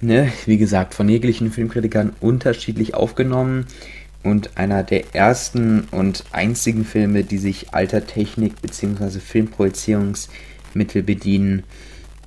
[0.00, 3.66] Ne, wie gesagt, von jeglichen Filmkritikern unterschiedlich aufgenommen
[4.22, 9.18] und einer der ersten und einzigen Filme, die sich alter Technik bzw.
[9.18, 11.64] Filmprojizierungsmittel bedienen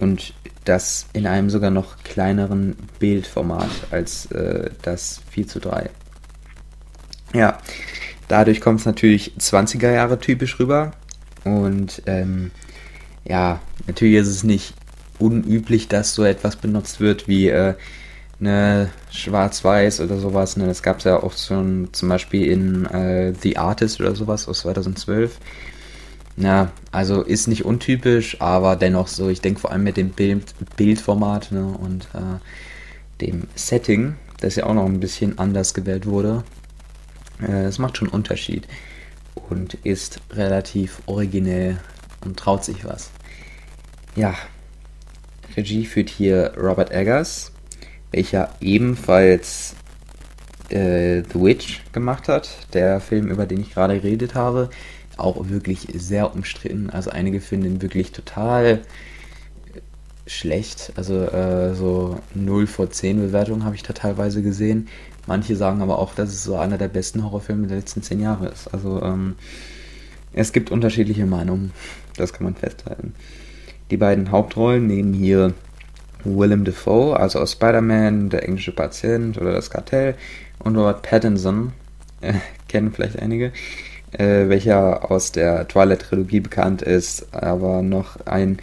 [0.02, 0.34] und
[0.66, 5.90] das in einem sogar noch kleineren Bildformat als äh, das 4 zu 3.
[7.34, 7.58] Ja,
[8.28, 10.92] dadurch kommt es natürlich 20er Jahre typisch rüber
[11.44, 12.52] und ähm,
[13.24, 14.74] ja, natürlich ist es nicht
[15.20, 17.76] unüblich, dass so etwas benutzt wird wie äh,
[18.40, 20.58] eine Schwarz-Weiß oder sowas.
[20.58, 20.66] Ne?
[20.66, 24.62] Das gab es ja auch schon zum Beispiel in äh, The Artist oder sowas aus
[24.62, 25.38] 2012.
[26.42, 30.56] Ja, also ist nicht untypisch, aber dennoch so, ich denke vor allem mit dem Bild,
[30.76, 32.40] Bildformat ne, und äh,
[33.22, 36.44] dem Setting, das ja auch noch ein bisschen anders gewählt wurde.
[37.42, 38.68] Äh, es macht schon einen Unterschied
[39.50, 41.80] und ist relativ originell
[42.26, 43.12] und traut sich was.
[44.16, 44.34] Ja,
[45.56, 47.52] Regie führt hier Robert Eggers,
[48.12, 49.76] welcher ebenfalls
[50.70, 54.72] äh, The Witch gemacht hat, der Film, über den ich gerade geredet habe.
[55.22, 56.90] Auch wirklich sehr umstritten.
[56.90, 58.82] Also einige finden ihn wirklich total
[60.26, 60.94] schlecht.
[60.96, 64.88] Also äh, so 0 vor 10 Bewertungen habe ich da teilweise gesehen.
[65.28, 68.48] Manche sagen aber auch, dass es so einer der besten Horrorfilme der letzten 10 Jahre
[68.48, 68.74] ist.
[68.74, 69.36] Also ähm,
[70.34, 71.72] es gibt unterschiedliche Meinungen.
[72.18, 73.14] Das kann man festhalten.
[73.92, 75.54] Die beiden Hauptrollen nehmen hier
[76.24, 80.16] Willem Dafoe, also aus Spider-Man, der englische Patient oder das Kartell,
[80.60, 81.74] und Robert Pattinson,
[82.22, 82.34] äh,
[82.68, 83.52] kennen vielleicht einige,
[84.12, 88.58] äh, welcher aus der Twilight-Trilogie bekannt ist, aber noch einen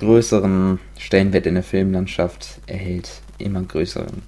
[0.00, 3.10] größeren Stellenwert in der Filmlandschaft erhält.
[3.38, 4.22] Immer größeren,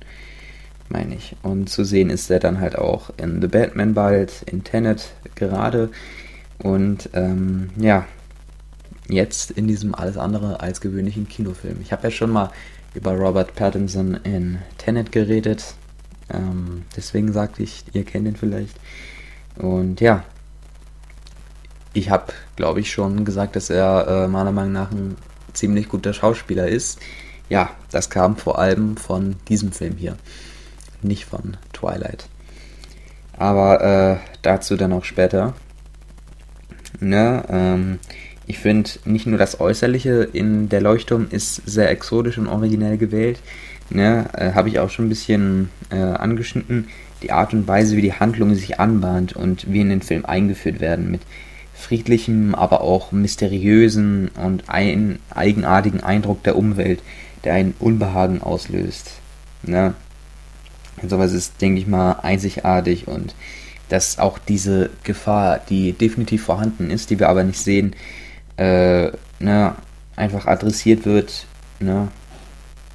[0.88, 1.36] meine ich.
[1.42, 5.90] Und zu sehen ist er dann halt auch in The Batman bald, in Tenet gerade.
[6.58, 8.06] Und ähm, ja,
[9.08, 11.78] jetzt in diesem alles andere als gewöhnlichen Kinofilm.
[11.82, 12.50] Ich habe ja schon mal
[12.94, 15.74] über Robert Pattinson in Tenet geredet.
[16.32, 18.76] Ähm, deswegen sagte ich, ihr kennt ihn vielleicht.
[19.56, 20.24] Und ja,
[21.96, 25.16] ich habe, glaube ich, schon gesagt, dass er äh, meiner Meinung nach ein
[25.54, 27.00] ziemlich guter Schauspieler ist.
[27.48, 30.16] Ja, das kam vor allem von diesem Film hier,
[31.02, 32.28] nicht von Twilight.
[33.38, 35.54] Aber äh, dazu dann auch später.
[37.00, 37.98] Ne, ähm,
[38.46, 43.40] ich finde, nicht nur das Äußerliche in der Leuchtturm ist sehr exotisch und originell gewählt.
[43.90, 46.88] Ne, äh, Habe ich auch schon ein bisschen äh, angeschnitten.
[47.22, 50.80] Die Art und Weise, wie die Handlung sich anbahnt und wie in den Film eingeführt
[50.80, 51.10] werden.
[51.10, 51.22] Mit
[51.76, 57.02] friedlichem, aber auch mysteriösen und ein, eigenartigen Eindruck der Umwelt,
[57.44, 59.12] der einen Unbehagen auslöst.
[59.62, 59.94] Ne?
[61.06, 63.34] Sowas ist, denke ich mal, einzigartig und
[63.88, 67.94] dass auch diese Gefahr, die definitiv vorhanden ist, die wir aber nicht sehen,
[68.56, 69.76] äh, ne,
[70.16, 71.46] einfach adressiert wird,
[71.78, 72.08] ne,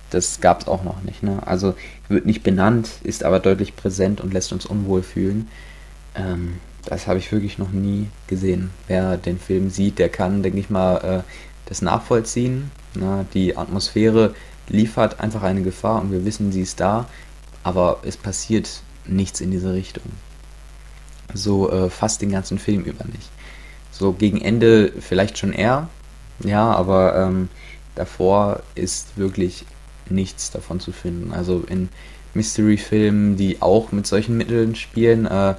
[0.10, 1.24] das gab es auch noch nicht.
[1.24, 1.40] Ne?
[1.46, 1.76] Also
[2.10, 5.48] wird nicht benannt, ist aber deutlich präsent und lässt uns unwohl fühlen.
[6.16, 8.72] Ähm, das habe ich wirklich noch nie gesehen.
[8.88, 11.24] Wer den Film sieht, der kann, denke ich mal, äh,
[11.66, 12.72] das nachvollziehen.
[12.96, 13.26] Ne?
[13.34, 14.34] Die Atmosphäre
[14.68, 17.08] liefert einfach eine Gefahr und wir wissen, sie ist da,
[17.64, 20.04] aber es passiert nichts in diese Richtung.
[21.34, 23.30] So äh, fast den ganzen Film über nicht.
[23.92, 25.90] So gegen Ende vielleicht schon eher,
[26.44, 27.50] ja, aber ähm,
[27.96, 29.66] davor ist wirklich
[30.10, 31.34] nichts davon zu finden.
[31.34, 31.90] Also in
[32.34, 35.56] Mystery-Filmen, die auch mit solchen Mitteln spielen, äh,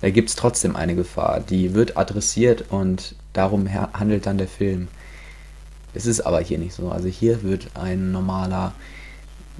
[0.00, 1.40] da gibt es trotzdem eine Gefahr.
[1.40, 4.88] Die wird adressiert und darum handelt dann der Film.
[5.94, 6.90] Es ist aber hier nicht so.
[6.90, 8.74] Also hier wird ein normaler,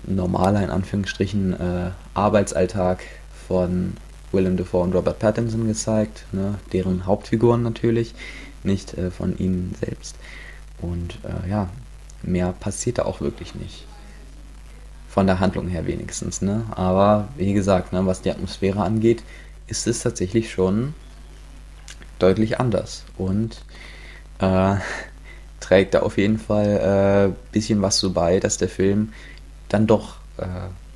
[0.07, 3.01] normaler in Anführungsstrichen äh, Arbeitsalltag
[3.49, 3.95] von
[4.32, 8.14] Willem Dafoe und Robert Pattinson gezeigt, ne, deren Hauptfiguren natürlich,
[8.64, 10.16] nicht äh, von ihnen selbst.
[10.82, 11.70] Und äh, ja,
[12.22, 13.87] mehr passiert da auch wirklich nicht.
[15.09, 16.64] Von der Handlung her wenigstens, ne?
[16.72, 19.22] Aber wie gesagt, ne, was die Atmosphäre angeht,
[19.66, 20.94] ist es tatsächlich schon
[22.18, 23.04] deutlich anders.
[23.16, 23.64] Und
[24.38, 24.76] äh,
[25.60, 29.12] trägt da auf jeden Fall ein äh, bisschen was so bei, dass der Film
[29.68, 30.44] dann doch äh,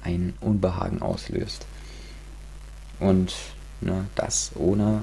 [0.03, 1.67] ein Unbehagen auslöst.
[2.99, 3.35] Und
[3.81, 5.03] ne, das ohne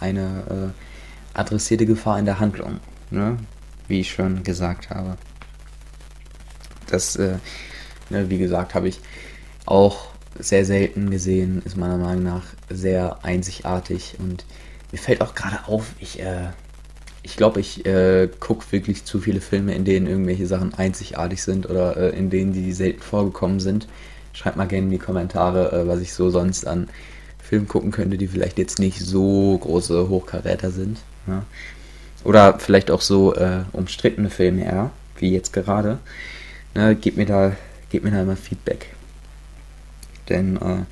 [0.00, 2.80] eine äh, adressierte Gefahr in der Handlung,
[3.10, 3.38] ne?
[3.88, 5.16] wie ich schon gesagt habe.
[6.86, 7.38] Das, äh,
[8.10, 9.00] ne, wie gesagt, habe ich
[9.66, 14.44] auch sehr selten gesehen, ist meiner Meinung nach sehr einzigartig und
[14.92, 16.50] mir fällt auch gerade auf, ich, äh,
[17.22, 21.68] ich glaube, ich äh, gucke wirklich zu viele Filme, in denen irgendwelche Sachen einzigartig sind
[21.68, 23.88] oder äh, in denen die selten vorgekommen sind.
[24.32, 26.88] Schreibt mal gerne in die Kommentare, äh, was ich so sonst an
[27.42, 30.98] Filmen gucken könnte, die vielleicht jetzt nicht so große Hochkaräter sind.
[31.26, 31.44] Ja.
[32.24, 35.98] Oder vielleicht auch so äh, umstrittene Filme eher, wie jetzt gerade.
[36.74, 37.56] Ne, gebt mir da,
[37.90, 38.94] gebt mir da immer Feedback.
[40.28, 40.84] Denn äh,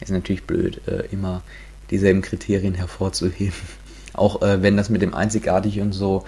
[0.00, 1.42] ist natürlich blöd, äh, immer
[1.90, 3.58] dieselben Kriterien hervorzuheben.
[4.14, 6.24] Auch äh, wenn das mit dem einzigartig und so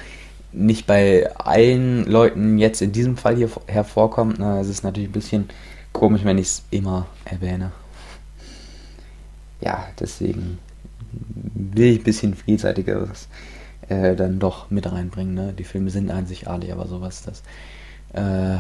[0.53, 4.39] nicht bei allen Leuten jetzt in diesem Fall hier hervorkommt.
[4.39, 5.49] Na, es ist natürlich ein bisschen
[5.93, 7.73] komisch, wenn ich es immer erwähne.
[9.61, 10.59] Ja, deswegen
[11.55, 13.29] will ich ein bisschen vielseitigeres
[13.89, 15.35] äh, dann doch mit reinbringen.
[15.35, 15.55] Ne?
[15.57, 17.43] Die Filme sind einzigartig, aber sowas das
[18.13, 18.59] äh,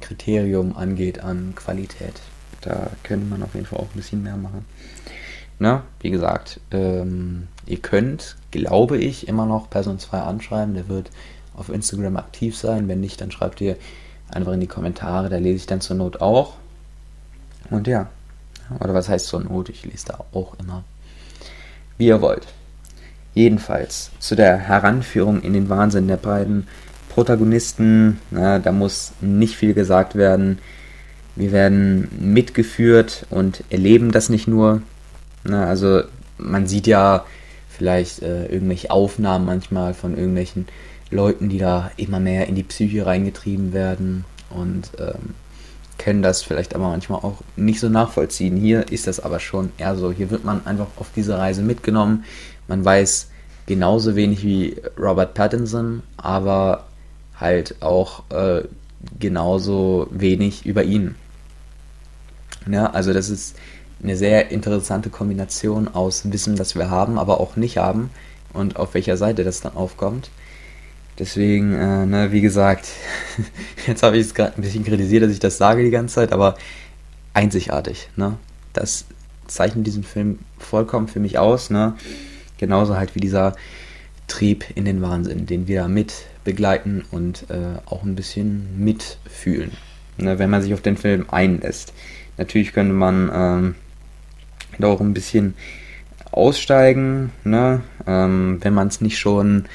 [0.00, 2.20] Kriterium angeht an Qualität,
[2.64, 4.64] da könnte man auf jeden Fall auch ein bisschen mehr machen.
[5.58, 10.74] Na, wie gesagt, ähm, ihr könnt, glaube ich, immer noch Person 2 anschreiben.
[10.74, 11.10] Der wird
[11.56, 12.88] auf Instagram aktiv sein.
[12.88, 13.76] Wenn nicht, dann schreibt ihr
[14.28, 15.28] einfach in die Kommentare.
[15.28, 16.54] Da lese ich dann zur Not auch.
[17.70, 18.08] Und ja,
[18.80, 19.68] oder was heißt zur Not?
[19.68, 20.84] Ich lese da auch immer.
[21.98, 22.46] Wie ihr wollt.
[23.34, 26.66] Jedenfalls zu der Heranführung in den Wahnsinn der beiden
[27.08, 28.20] Protagonisten.
[28.30, 30.58] Na, da muss nicht viel gesagt werden.
[31.36, 34.82] Wir werden mitgeführt und erleben das nicht nur,
[35.44, 36.02] Ne, also
[36.38, 37.24] man sieht ja
[37.68, 40.66] vielleicht äh, irgendwelche Aufnahmen manchmal von irgendwelchen
[41.10, 45.34] Leuten, die da immer mehr in die Psyche reingetrieben werden und ähm,
[45.98, 48.56] können das vielleicht aber manchmal auch nicht so nachvollziehen.
[48.56, 50.10] Hier ist das aber schon eher so.
[50.10, 52.24] Hier wird man einfach auf diese Reise mitgenommen.
[52.66, 53.28] Man weiß
[53.66, 56.86] genauso wenig wie Robert Pattinson, aber
[57.38, 58.62] halt auch äh,
[59.20, 61.14] genauso wenig über ihn.
[62.70, 63.56] Ja, also das ist
[64.02, 68.10] eine sehr interessante Kombination aus Wissen, das wir haben, aber auch nicht haben
[68.52, 70.30] und auf welcher Seite das dann aufkommt.
[71.18, 72.88] Deswegen, äh, ne, wie gesagt,
[73.86, 76.32] jetzt habe ich es gerade ein bisschen kritisiert, dass ich das sage die ganze Zeit,
[76.32, 76.56] aber
[77.34, 78.36] einzigartig, ne?
[78.72, 79.04] Das
[79.46, 81.94] zeichnet diesen Film vollkommen für mich aus, ne?
[82.58, 83.54] Genauso halt wie dieser
[84.26, 89.72] Trieb in den Wahnsinn, den wir mit begleiten und äh, auch ein bisschen mitfühlen,
[90.16, 91.92] ne, wenn man sich auf den Film einlässt.
[92.36, 93.74] Natürlich könnte man ähm,
[94.78, 95.54] da auch ein bisschen
[96.30, 97.82] aussteigen, ne?
[98.06, 99.66] Ähm, wenn man es nicht schon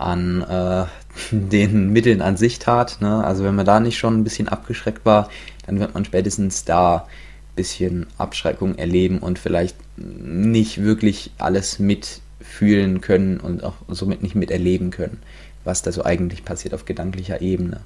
[0.00, 0.86] an äh,
[1.30, 2.98] den Mitteln an sich tat.
[3.00, 3.24] Ne?
[3.24, 5.28] Also wenn man da nicht schon ein bisschen abgeschreckt war,
[5.66, 13.00] dann wird man spätestens da ein bisschen Abschreckung erleben und vielleicht nicht wirklich alles mitfühlen
[13.00, 15.18] können und auch somit nicht miterleben können,
[15.64, 17.80] was da so eigentlich passiert auf gedanklicher Ebene.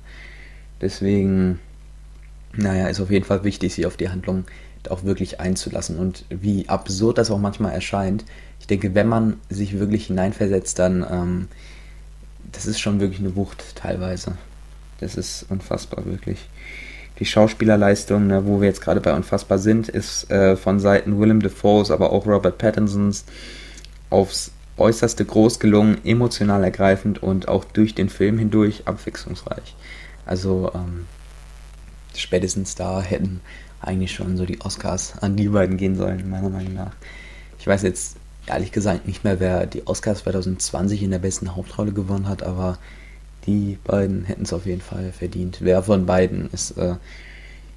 [0.81, 1.59] Deswegen,
[2.57, 4.45] naja, ist auf jeden Fall wichtig, sich auf die Handlung
[4.91, 8.25] auch wirklich einzulassen und wie absurd das auch manchmal erscheint.
[8.61, 11.49] Ich denke, wenn man sich wirklich hineinversetzt, dann ähm,
[12.53, 14.37] das ist schon wirklich eine Wucht teilweise.
[15.01, 16.49] Das ist unfassbar, wirklich.
[17.19, 21.41] Die Schauspielerleistung, ne, wo wir jetzt gerade bei unfassbar sind, ist äh, von Seiten Willem
[21.41, 23.25] Dafoes, aber auch Robert Pattinsons
[24.11, 29.77] aufs äußerste groß gelungen, emotional ergreifend und auch durch den Film hindurch abwechslungsreich.
[30.27, 31.07] Also ähm,
[32.19, 33.41] spätestens da hätten
[33.81, 36.93] eigentlich schon so die Oscars an die beiden gehen sollen, meiner Meinung nach.
[37.59, 41.93] Ich weiß jetzt ehrlich gesagt nicht mehr, wer die Oscars 2020 in der besten Hauptrolle
[41.93, 42.79] gewonnen hat, aber
[43.47, 45.59] die beiden hätten es auf jeden Fall verdient.
[45.61, 46.97] Wer von beiden ist äh,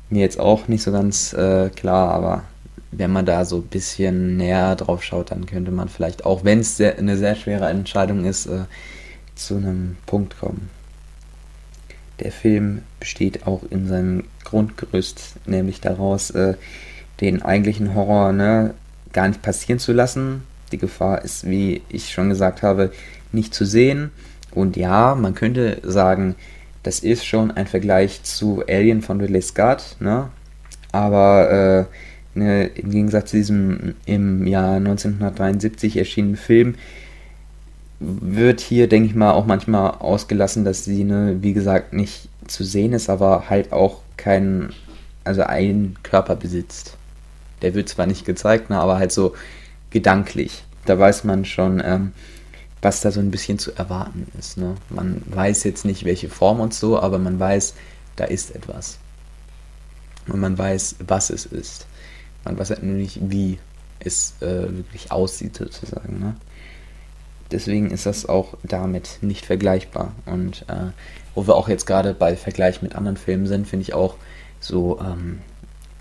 [0.10, 2.44] mir jetzt auch nicht so ganz äh, klar, aber
[2.92, 6.60] wenn man da so ein bisschen näher drauf schaut, dann könnte man vielleicht, auch wenn
[6.60, 8.64] es eine sehr schwere Entscheidung ist, äh,
[9.36, 10.70] zu einem Punkt kommen.
[12.20, 16.56] Der Film besteht auch in seinem Grundgerüst, nämlich daraus, äh,
[17.22, 18.74] den eigentlichen Horror ne,
[19.14, 20.44] gar nicht passieren zu lassen.
[20.72, 22.92] Die Gefahr ist, wie ich schon gesagt habe,
[23.32, 24.12] nicht zu sehen.
[24.52, 26.36] Und ja, man könnte sagen,
[26.84, 30.30] das ist schon ein Vergleich zu Alien von Ridley Scott, ne?
[30.92, 31.88] aber
[32.36, 36.76] äh, ne, im Gegensatz zu diesem im Jahr 1973 erschienenen Film
[38.00, 42.64] wird hier, denke ich mal, auch manchmal ausgelassen, dass sie, ne, wie gesagt, nicht zu
[42.64, 44.74] sehen ist, aber halt auch keinen,
[45.24, 46.98] also einen Körper besitzt.
[47.62, 49.34] Der wird zwar nicht gezeigt, ne, aber halt so
[49.90, 50.64] gedanklich.
[50.86, 52.12] Da weiß man schon, ähm,
[52.82, 54.58] was da so ein bisschen zu erwarten ist.
[54.58, 54.76] Ne?
[54.90, 57.74] Man weiß jetzt nicht, welche Form und so, aber man weiß,
[58.16, 59.00] da ist etwas.
[60.28, 61.88] Und man weiß, was es ist.
[62.46, 63.58] Man weiß halt nur nicht, wie
[64.00, 66.20] es äh, wirklich aussieht sozusagen.
[66.20, 66.36] Ne?
[67.52, 70.12] Deswegen ist das auch damit nicht vergleichbar.
[70.26, 70.92] Und äh,
[71.36, 74.16] wo wir auch jetzt gerade bei Vergleich mit anderen Filmen sind, finde ich auch
[74.60, 75.40] so ähm,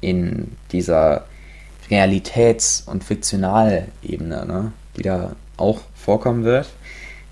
[0.01, 1.27] in dieser
[1.91, 6.69] Realitäts- und Fiktionalebene, ne, die da auch vorkommen wird.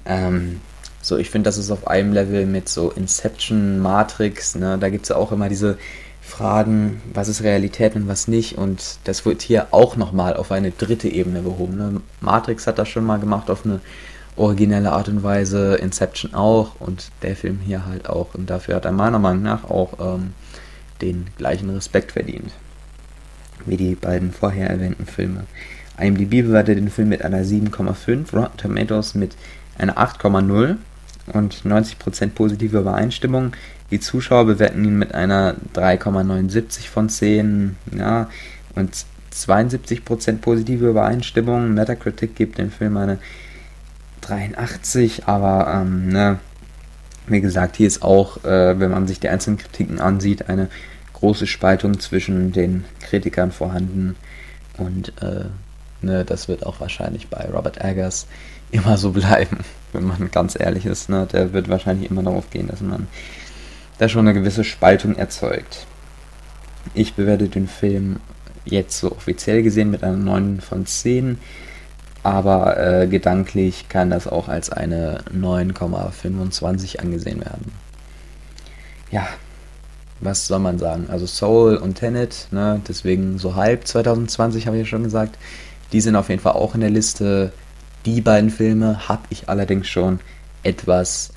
[0.06, 0.60] Ähm,
[1.02, 5.04] so, ich finde, das ist auf einem Level mit so Inception, Matrix, ne, da gibt
[5.04, 5.78] es ja auch immer diese
[6.26, 8.56] Fragen, was ist Realität und was nicht.
[8.58, 11.76] Und das wird hier auch nochmal auf eine dritte Ebene gehoben.
[11.76, 12.00] Ne?
[12.20, 13.80] Matrix hat das schon mal gemacht auf eine
[14.36, 18.34] originelle Art und Weise, Inception auch und der Film hier halt auch.
[18.34, 20.32] Und dafür hat er meiner Meinung nach auch ähm,
[21.00, 22.50] den gleichen Respekt verdient
[23.66, 25.44] wie die beiden vorher erwähnten Filme.
[25.98, 29.36] IMDb bewertet den Film mit einer 7,5, Rotten Tomatoes mit
[29.78, 30.76] einer 8,0
[31.32, 33.52] und 90% positive Übereinstimmung.
[33.94, 38.28] Die Zuschauer bewerten ihn mit einer 3,79 von 10, ja,
[38.74, 38.92] und
[39.32, 41.74] 72% positive Übereinstimmung.
[41.74, 43.18] Metacritic gibt dem Film eine
[44.22, 46.40] 83, aber ähm, ne,
[47.28, 50.70] wie gesagt, hier ist auch, äh, wenn man sich die einzelnen Kritiken ansieht, eine
[51.12, 54.16] große Spaltung zwischen den Kritikern vorhanden
[54.76, 55.44] und äh,
[56.02, 58.26] ne, das wird auch wahrscheinlich bei Robert Eggers
[58.72, 59.58] immer so bleiben,
[59.92, 61.08] wenn man ganz ehrlich ist.
[61.08, 61.28] Ne?
[61.32, 63.06] Der wird wahrscheinlich immer darauf gehen, dass man
[63.98, 65.86] da schon eine gewisse Spaltung erzeugt.
[66.94, 68.20] Ich bewerte den Film
[68.64, 71.38] jetzt so offiziell gesehen mit einer 9 von 10,
[72.22, 77.72] aber äh, gedanklich kann das auch als eine 9,25 angesehen werden.
[79.10, 79.28] Ja,
[80.20, 81.06] was soll man sagen?
[81.10, 85.36] Also Soul und Tenet, ne, deswegen so halb 2020 habe ich ja schon gesagt.
[85.92, 87.52] Die sind auf jeden Fall auch in der Liste.
[88.06, 90.20] Die beiden Filme habe ich allerdings schon
[90.62, 91.33] etwas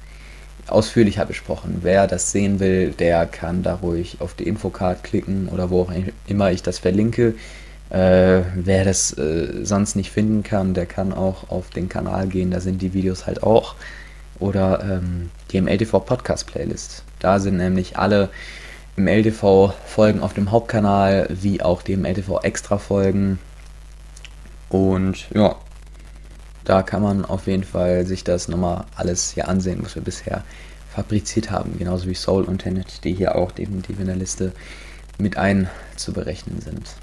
[0.68, 1.80] ausführlicher besprochen.
[1.82, 5.92] Wer das sehen will, der kann da ruhig auf die Infocard klicken oder wo auch
[6.28, 7.36] immer ich das verlinke.
[7.90, 12.52] Äh, wer das äh, sonst nicht finden kann, der kann auch auf den Kanal gehen,
[12.52, 13.76] da sind die Videos halt auch.
[14.40, 17.04] Oder ähm, die MLTV Podcast Playlist.
[17.20, 18.30] Da sind nämlich alle
[18.96, 23.40] im LTV Folgen auf dem Hauptkanal, wie auch die im LTV Extra Folgen.
[24.70, 25.56] Und ja,
[26.68, 30.44] da kann man auf jeden Fall sich das nochmal alles hier ansehen, was wir bisher
[30.94, 31.78] fabriziert haben.
[31.78, 34.52] Genauso wie Soul und Tenet, die hier auch definitiv in der Liste
[35.18, 36.96] mit einzuberechnen sind.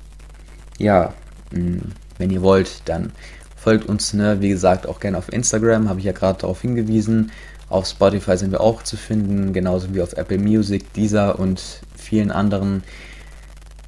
[0.77, 1.15] Ja,
[1.51, 1.79] mm,
[2.19, 3.13] wenn ihr wollt, dann
[3.57, 7.33] folgt uns, ne, wie gesagt, auch gerne auf Instagram, habe ich ja gerade darauf hingewiesen.
[7.71, 12.31] Auf Spotify sind wir auch zu finden, genauso wie auf Apple Music, Deezer und vielen
[12.31, 12.85] anderen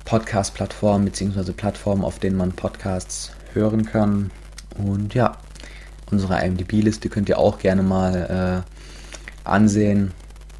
[0.07, 1.53] Podcast-Plattformen bzw.
[1.53, 4.31] Plattformen, auf denen man Podcasts hören kann.
[4.79, 5.37] Und ja,
[6.11, 10.13] unsere IMDb-Liste könnt ihr auch gerne mal äh, ansehen.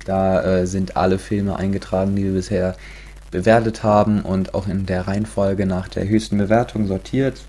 [0.05, 2.77] Da äh, sind alle Filme eingetragen, die wir bisher
[3.31, 7.43] bewertet haben und auch in der Reihenfolge nach der höchsten Bewertung sortiert.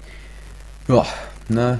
[0.88, 1.06] Ja,
[1.50, 1.80] ne,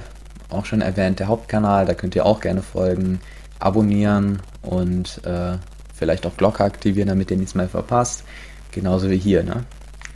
[0.50, 3.20] auch schon erwähnt, der Hauptkanal, da könnt ihr auch gerne folgen
[3.58, 5.56] abonnieren und äh,
[5.94, 8.24] vielleicht auch Glocke aktivieren, damit ihr nichts mehr verpasst.
[8.70, 9.64] Genauso wie hier, ne?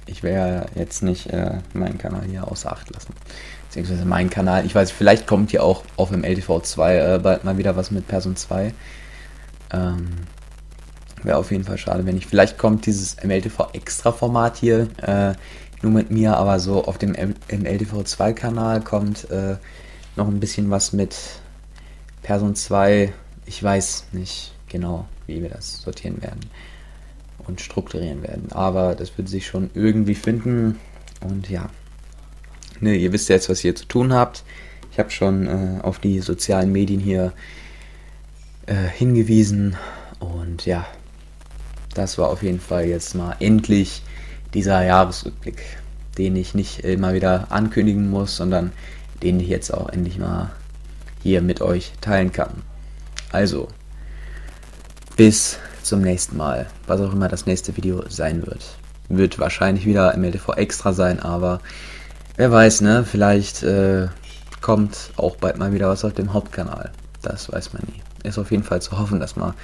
[0.06, 3.14] Ich werde jetzt nicht äh, meinen Kanal hier außer Acht lassen.
[3.72, 4.66] Beziehungsweise meinen Kanal.
[4.66, 8.06] Ich weiß, vielleicht kommt hier auch auf dem LTV2 äh, bald mal wieder was mit
[8.06, 8.74] Person 2.
[9.72, 10.10] Ähm,
[11.22, 12.28] Wäre auf jeden Fall schade, wenn nicht.
[12.28, 15.32] Vielleicht kommt dieses MLTV Extra Format hier äh,
[15.80, 19.56] nur mit mir, aber so auf dem MLTV 2 Kanal kommt äh,
[20.16, 21.16] noch ein bisschen was mit
[22.22, 23.14] Person 2
[23.46, 26.40] ich weiß nicht genau, wie wir das sortieren werden
[27.46, 28.52] und strukturieren werden.
[28.52, 30.78] Aber das wird sich schon irgendwie finden.
[31.22, 31.70] Und ja,
[32.82, 34.44] ne, ihr wisst jetzt, was ihr zu tun habt.
[34.90, 37.32] Ich habe schon äh, auf die sozialen Medien hier
[38.66, 39.76] äh, hingewiesen.
[40.18, 40.86] Und ja,
[41.94, 44.02] das war auf jeden Fall jetzt mal endlich
[44.54, 45.62] dieser Jahresrückblick,
[46.18, 48.72] den ich nicht immer wieder ankündigen muss, sondern
[49.22, 50.52] den ich jetzt auch endlich mal
[51.22, 52.62] hier mit euch teilen kann.
[53.30, 53.68] Also,
[55.16, 58.76] bis zum nächsten Mal, was auch immer das nächste Video sein wird.
[59.08, 61.60] Wird wahrscheinlich wieder MLTV extra sein, aber
[62.36, 63.04] wer weiß, ne?
[63.04, 64.08] Vielleicht äh,
[64.60, 66.92] kommt auch bald mal wieder was auf dem Hauptkanal.
[67.22, 68.28] Das weiß man nie.
[68.28, 69.54] Ist auf jeden Fall zu hoffen, dass mal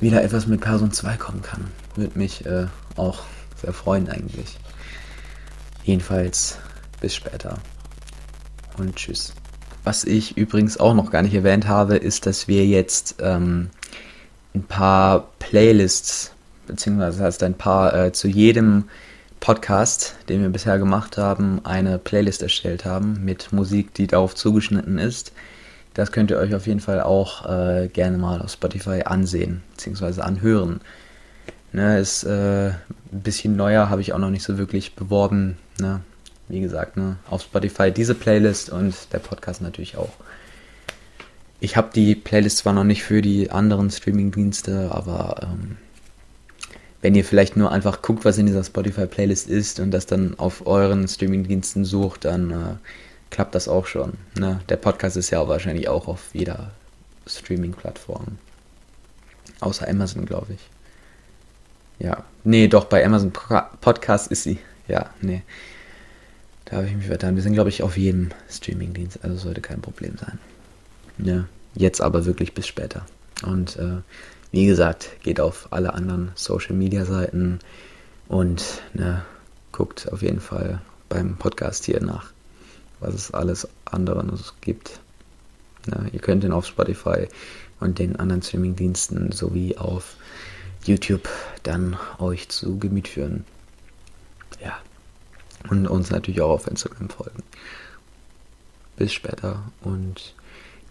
[0.00, 1.66] wieder etwas mit Person 2 kommen kann.
[1.96, 3.22] Würde mich äh, auch
[3.60, 4.58] sehr freuen eigentlich.
[5.82, 6.58] Jedenfalls
[7.00, 7.58] bis später
[8.76, 9.32] und tschüss.
[9.84, 13.70] Was ich übrigens auch noch gar nicht erwähnt habe, ist, dass wir jetzt ähm,
[14.54, 16.32] ein paar Playlists,
[16.66, 18.84] beziehungsweise das heißt ein paar äh, zu jedem
[19.40, 24.98] Podcast, den wir bisher gemacht haben, eine Playlist erstellt haben mit Musik, die darauf zugeschnitten
[24.98, 25.32] ist.
[25.94, 30.24] Das könnt ihr euch auf jeden Fall auch äh, gerne mal auf Spotify ansehen, beziehungsweise
[30.24, 30.80] anhören.
[31.72, 32.76] Ne, ist äh, ein
[33.10, 35.58] bisschen neuer, habe ich auch noch nicht so wirklich beworben.
[35.78, 36.00] Ne?
[36.48, 40.12] wie gesagt, ne, auf Spotify diese Playlist und der Podcast natürlich auch.
[41.60, 45.76] Ich habe die Playlist zwar noch nicht für die anderen Streaming-Dienste, aber ähm,
[47.00, 50.66] wenn ihr vielleicht nur einfach guckt, was in dieser Spotify-Playlist ist und das dann auf
[50.66, 52.76] euren Streaming-Diensten sucht, dann äh,
[53.30, 54.14] klappt das auch schon.
[54.36, 54.60] Ne?
[54.68, 56.72] Der Podcast ist ja wahrscheinlich auch auf jeder
[57.26, 58.38] Streaming-Plattform.
[59.60, 60.60] Außer Amazon, glaube ich.
[62.04, 64.58] Ja, nee, doch, bei Amazon Podcast ist sie.
[64.86, 65.42] Ja, nee.
[66.64, 67.34] Da habe ich mich vertan.
[67.34, 70.38] Wir sind, glaube ich, auf jedem Streaming-Dienst, also sollte kein Problem sein.
[71.18, 73.06] Ja, jetzt aber wirklich bis später.
[73.42, 73.98] Und äh,
[74.50, 77.58] wie gesagt, geht auf alle anderen Social-Media-Seiten
[78.28, 79.22] und ne,
[79.72, 82.32] guckt auf jeden Fall beim Podcast hier nach,
[83.00, 85.00] was es alles andere noch gibt.
[85.86, 87.28] Ja, ihr könnt ihn auf Spotify
[87.80, 90.16] und den anderen Streaming-Diensten sowie auf
[90.84, 91.28] YouTube
[91.62, 93.44] dann euch zu Gemüt führen.
[94.62, 94.78] Ja.
[95.68, 97.42] Und uns natürlich auch auf Instagram folgen.
[98.96, 100.34] Bis später und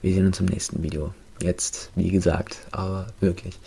[0.01, 1.13] wir sehen uns im nächsten Video.
[1.41, 3.59] Jetzt, wie gesagt, aber wirklich.